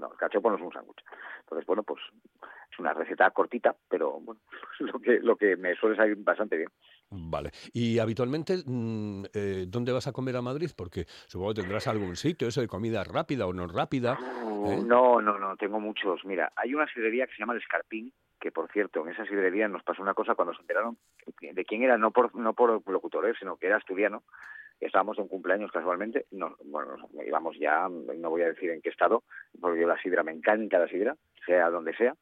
no, 0.00 0.10
el 0.10 0.18
cachopo 0.18 0.50
no 0.50 0.56
es 0.56 0.62
un 0.62 0.72
sándwich. 0.72 1.04
Entonces, 1.38 1.64
bueno, 1.64 1.84
pues 1.84 2.02
es 2.68 2.78
una 2.80 2.92
receta 2.92 3.30
cortita, 3.30 3.76
pero 3.88 4.18
bueno, 4.18 4.40
lo 4.80 4.98
que, 4.98 5.20
lo 5.20 5.36
que 5.36 5.56
me 5.56 5.76
suele 5.76 5.94
salir 5.94 6.16
bastante 6.18 6.56
bien. 6.56 6.68
Vale. 7.10 7.52
Y 7.72 8.00
habitualmente, 8.00 8.56
mm, 8.66 9.26
eh, 9.32 9.66
¿dónde 9.68 9.92
vas 9.92 10.08
a 10.08 10.12
comer 10.12 10.34
a 10.34 10.42
Madrid? 10.42 10.72
Porque 10.76 11.04
supongo 11.28 11.54
que 11.54 11.60
tendrás 11.60 11.86
algún 11.86 12.16
sitio, 12.16 12.48
eso 12.48 12.60
de 12.60 12.66
comida 12.66 13.04
rápida 13.04 13.46
o 13.46 13.52
no 13.52 13.68
rápida. 13.68 14.18
¿eh? 14.66 14.82
No, 14.84 15.20
no, 15.20 15.38
no, 15.38 15.56
tengo 15.56 15.78
muchos. 15.78 16.24
Mira, 16.24 16.50
hay 16.56 16.74
una 16.74 16.88
sidrería 16.92 17.28
que 17.28 17.34
se 17.34 17.38
llama 17.38 17.52
El 17.52 17.60
Escarpín, 17.60 18.12
que 18.40 18.50
por 18.50 18.68
cierto, 18.72 19.06
en 19.06 19.12
esa 19.12 19.24
sidrería 19.26 19.68
nos 19.68 19.84
pasó 19.84 20.02
una 20.02 20.14
cosa 20.14 20.34
cuando 20.34 20.54
se 20.54 20.62
enteraron 20.62 20.98
de 21.40 21.64
quién 21.64 21.84
era, 21.84 21.96
no 21.98 22.10
por, 22.10 22.34
no 22.34 22.52
por 22.52 22.82
locutor, 22.90 23.28
¿eh? 23.28 23.34
sino 23.38 23.56
que 23.58 23.66
era 23.68 23.76
asturiano. 23.76 24.24
Estábamos 24.80 25.16
en 25.18 25.22
un 25.24 25.28
cumpleaños 25.28 25.72
casualmente. 25.72 26.26
No, 26.30 26.56
bueno, 26.64 26.96
íbamos 27.26 27.56
ya, 27.58 27.88
no 27.88 28.30
voy 28.30 28.42
a 28.42 28.48
decir 28.48 28.70
en 28.70 28.80
qué 28.80 28.90
estado, 28.90 29.24
porque 29.60 29.80
yo 29.80 29.88
la 29.88 30.00
sidra, 30.00 30.22
me 30.22 30.32
encanta 30.32 30.78
la 30.78 30.88
sidra, 30.88 31.16
sea 31.46 31.68
donde 31.70 31.94
sea, 31.96 32.14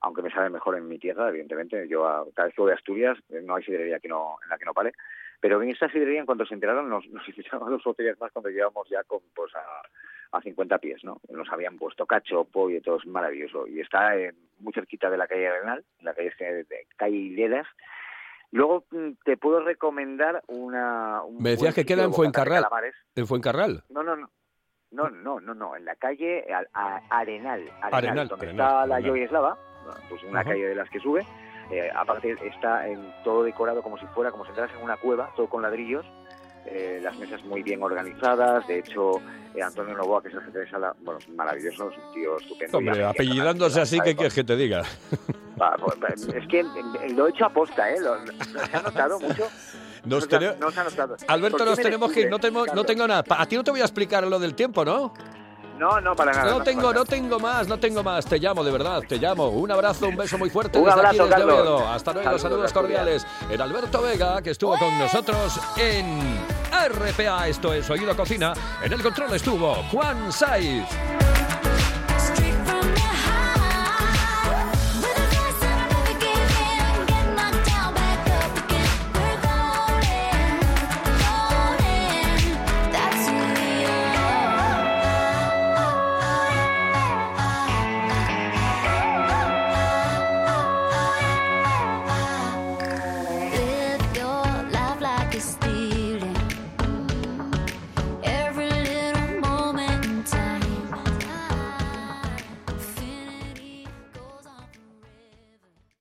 aunque 0.00 0.22
me 0.22 0.30
sabe 0.30 0.50
mejor 0.50 0.76
en 0.76 0.86
mi 0.88 0.98
tierra, 0.98 1.28
evidentemente. 1.28 1.88
Yo 1.88 2.06
a- 2.06 2.24
cada 2.34 2.46
vez 2.46 2.54
que 2.54 2.62
voy 2.62 2.70
a 2.72 2.74
Asturias, 2.74 3.18
eh, 3.30 3.40
no 3.42 3.56
hay 3.56 3.64
sidrería 3.64 3.98
que 4.00 4.08
no, 4.08 4.36
en 4.42 4.48
la 4.50 4.58
que 4.58 4.64
no 4.64 4.74
pare. 4.74 4.92
Pero 5.40 5.60
en 5.62 5.70
esta 5.70 5.88
sidrería, 5.90 6.20
en 6.20 6.26
cuanto 6.26 6.46
se 6.46 6.54
enteraron, 6.54 6.88
nos, 6.88 7.06
nos 7.08 7.22
a 7.52 7.56
dos 7.70 7.82
botellas 7.84 8.18
más 8.20 8.32
cuando 8.32 8.50
llevamos 8.50 8.88
ya 8.88 9.02
con, 9.04 9.20
pues, 9.34 9.52
a, 9.54 10.36
a 10.38 10.40
50 10.40 10.78
pies, 10.78 11.02
¿no? 11.04 11.20
Nos 11.30 11.50
habían 11.52 11.76
puesto 11.76 12.06
cachopo 12.06 12.70
y 12.70 12.80
todo 12.80 12.96
es 12.98 13.06
maravilloso. 13.06 13.66
Y 13.66 13.80
está 13.80 14.16
eh, 14.16 14.32
muy 14.60 14.72
cerquita 14.72 15.10
de 15.10 15.16
la 15.18 15.26
calle 15.26 15.48
Arenal, 15.48 15.84
en 15.98 16.04
la 16.04 16.14
calle, 16.14 16.32
de, 16.38 16.64
de 16.64 16.86
calle 16.96 17.16
Hileras. 17.16 17.66
Luego 18.54 18.84
mm, 18.92 19.10
te 19.24 19.36
puedo 19.36 19.58
recomendar 19.60 20.42
una... 20.46 21.22
un 21.24 21.42
Me 21.42 21.50
decías 21.50 21.74
que 21.74 21.84
queda 21.84 22.04
en 22.04 22.12
Fuencarral. 22.14 22.64
¿En 23.16 23.26
Fuencarral? 23.26 23.82
No, 23.88 24.02
no, 24.04 24.14
no. 24.16 24.30
No, 24.92 25.10
no, 25.10 25.40
no, 25.40 25.54
no, 25.54 25.74
en 25.74 25.84
la 25.84 25.96
calle 25.96 26.44
a- 26.54 26.62
a- 26.72 27.02
Arenal, 27.10 27.62
Arenal, 27.82 27.94
Arenal, 27.94 28.28
donde 28.28 28.46
Arenal, 28.46 28.66
está 28.66 28.86
la 28.86 28.94
Arenal. 28.94 29.10
Joy 29.10 29.22
Eslava, 29.24 29.58
pues 30.08 30.22
una 30.22 30.40
Ajá. 30.40 30.50
calle 30.50 30.68
de 30.68 30.74
las 30.76 30.88
que 30.88 31.00
sube. 31.00 31.26
Eh, 31.72 31.90
aparte 31.96 32.36
está 32.46 32.86
en 32.86 33.12
todo 33.24 33.42
decorado 33.42 33.82
como 33.82 33.98
si 33.98 34.06
fuera, 34.14 34.30
como 34.30 34.44
si 34.44 34.50
entras 34.50 34.70
en 34.72 34.84
una 34.84 34.96
cueva, 34.98 35.32
todo 35.34 35.48
con 35.48 35.62
ladrillos. 35.62 36.06
eh, 36.66 36.98
las 37.02 37.18
mesas 37.18 37.42
muy 37.44 37.62
bien 37.64 37.82
organizadas. 37.82 38.66
De 38.68 38.78
hecho, 38.78 39.20
eh, 39.54 39.62
Antonio 39.62 39.94
Novoa, 39.96 40.22
que 40.22 40.28
es 40.28 40.34
el 40.34 40.40
jefe 40.44 40.60
de 40.60 40.70
sala, 40.70 40.94
bueno, 41.00 41.18
maravilloso, 41.34 41.90
es 41.90 41.98
un 41.98 42.12
tío 42.14 42.38
estupendo. 42.38 42.78
Hombre, 42.78 43.04
apellidándose 43.04 43.80
así, 43.82 43.98
¿qué 44.00 44.14
quieres 44.14 44.32
que 44.34 44.44
te 44.44 44.54
diga? 44.56 44.82
Pues, 45.56 46.22
Es 46.34 46.48
que 46.48 46.60
eh, 46.60 47.10
lo 47.14 47.26
he 47.26 47.30
hecho 47.30 47.46
aposta, 47.46 47.90
¿eh? 47.90 48.00
Lo, 48.00 48.16
lo- 48.16 48.66
¿Se 48.66 48.76
ha 48.76 48.82
notado 48.82 49.20
mucho? 49.20 49.48
Nos 50.04 50.24
No 50.24 50.28
se 50.28 50.36
ha- 50.36 50.54
no 50.58 50.70
notado. 50.70 51.16
Alberto, 51.28 51.56
¿Por 51.56 51.64
qué 51.66 51.70
nos 51.70 51.78
tenemos 51.78 52.12
que 52.12 52.20
ir. 52.22 52.30
No, 52.30 52.38
tengo- 52.38 52.66
no 52.66 52.84
tengo 52.84 53.06
nada. 53.08 53.24
A 53.38 53.46
ti 53.46 53.56
no 53.56 53.64
te 53.64 53.70
voy 53.70 53.80
a 53.80 53.84
explicar 53.84 54.26
lo 54.26 54.38
del 54.38 54.54
tiempo, 54.54 54.84
¿no? 54.84 55.14
No, 55.78 56.00
no, 56.00 56.14
para 56.14 56.30
nada. 56.32 56.44
No 56.50 56.56
hace 56.56 56.64
tengo, 56.66 56.92
no 56.92 57.04
tengo 57.04 57.40
más, 57.40 57.66
no 57.66 57.78
tengo 57.80 58.02
más. 58.02 58.26
Te 58.26 58.38
llamo, 58.38 58.62
de 58.62 58.70
verdad, 58.70 59.02
te 59.08 59.16
llamo. 59.16 59.48
Un 59.48 59.70
abrazo, 59.72 60.06
un 60.08 60.16
beso 60.16 60.36
muy 60.38 60.50
fuerte 60.50 60.78
Un 60.78 60.84
desde 60.84 61.00
aquí, 61.00 61.06
abrazo, 61.18 61.24
desde 61.24 61.36
Carlos. 61.38 61.58
Oviedo. 61.58 61.88
Hasta 61.88 62.12
luego, 62.12 62.24
Saludos, 62.26 62.42
saludos 62.42 62.72
cordiales. 62.72 63.26
Era 63.50 63.64
Alberto 63.64 64.02
Vega, 64.02 64.42
que 64.42 64.50
estuvo 64.50 64.78
con 64.78 64.96
nosotros 64.98 65.58
en 65.78 66.20
RPA, 66.70 67.48
esto 67.48 67.72
es 67.72 67.88
Oído 67.90 68.14
Cocina. 68.14 68.52
En 68.84 68.92
el 68.92 69.02
control 69.02 69.34
estuvo 69.34 69.74
Juan 69.90 70.30
Saiz. 70.30 70.84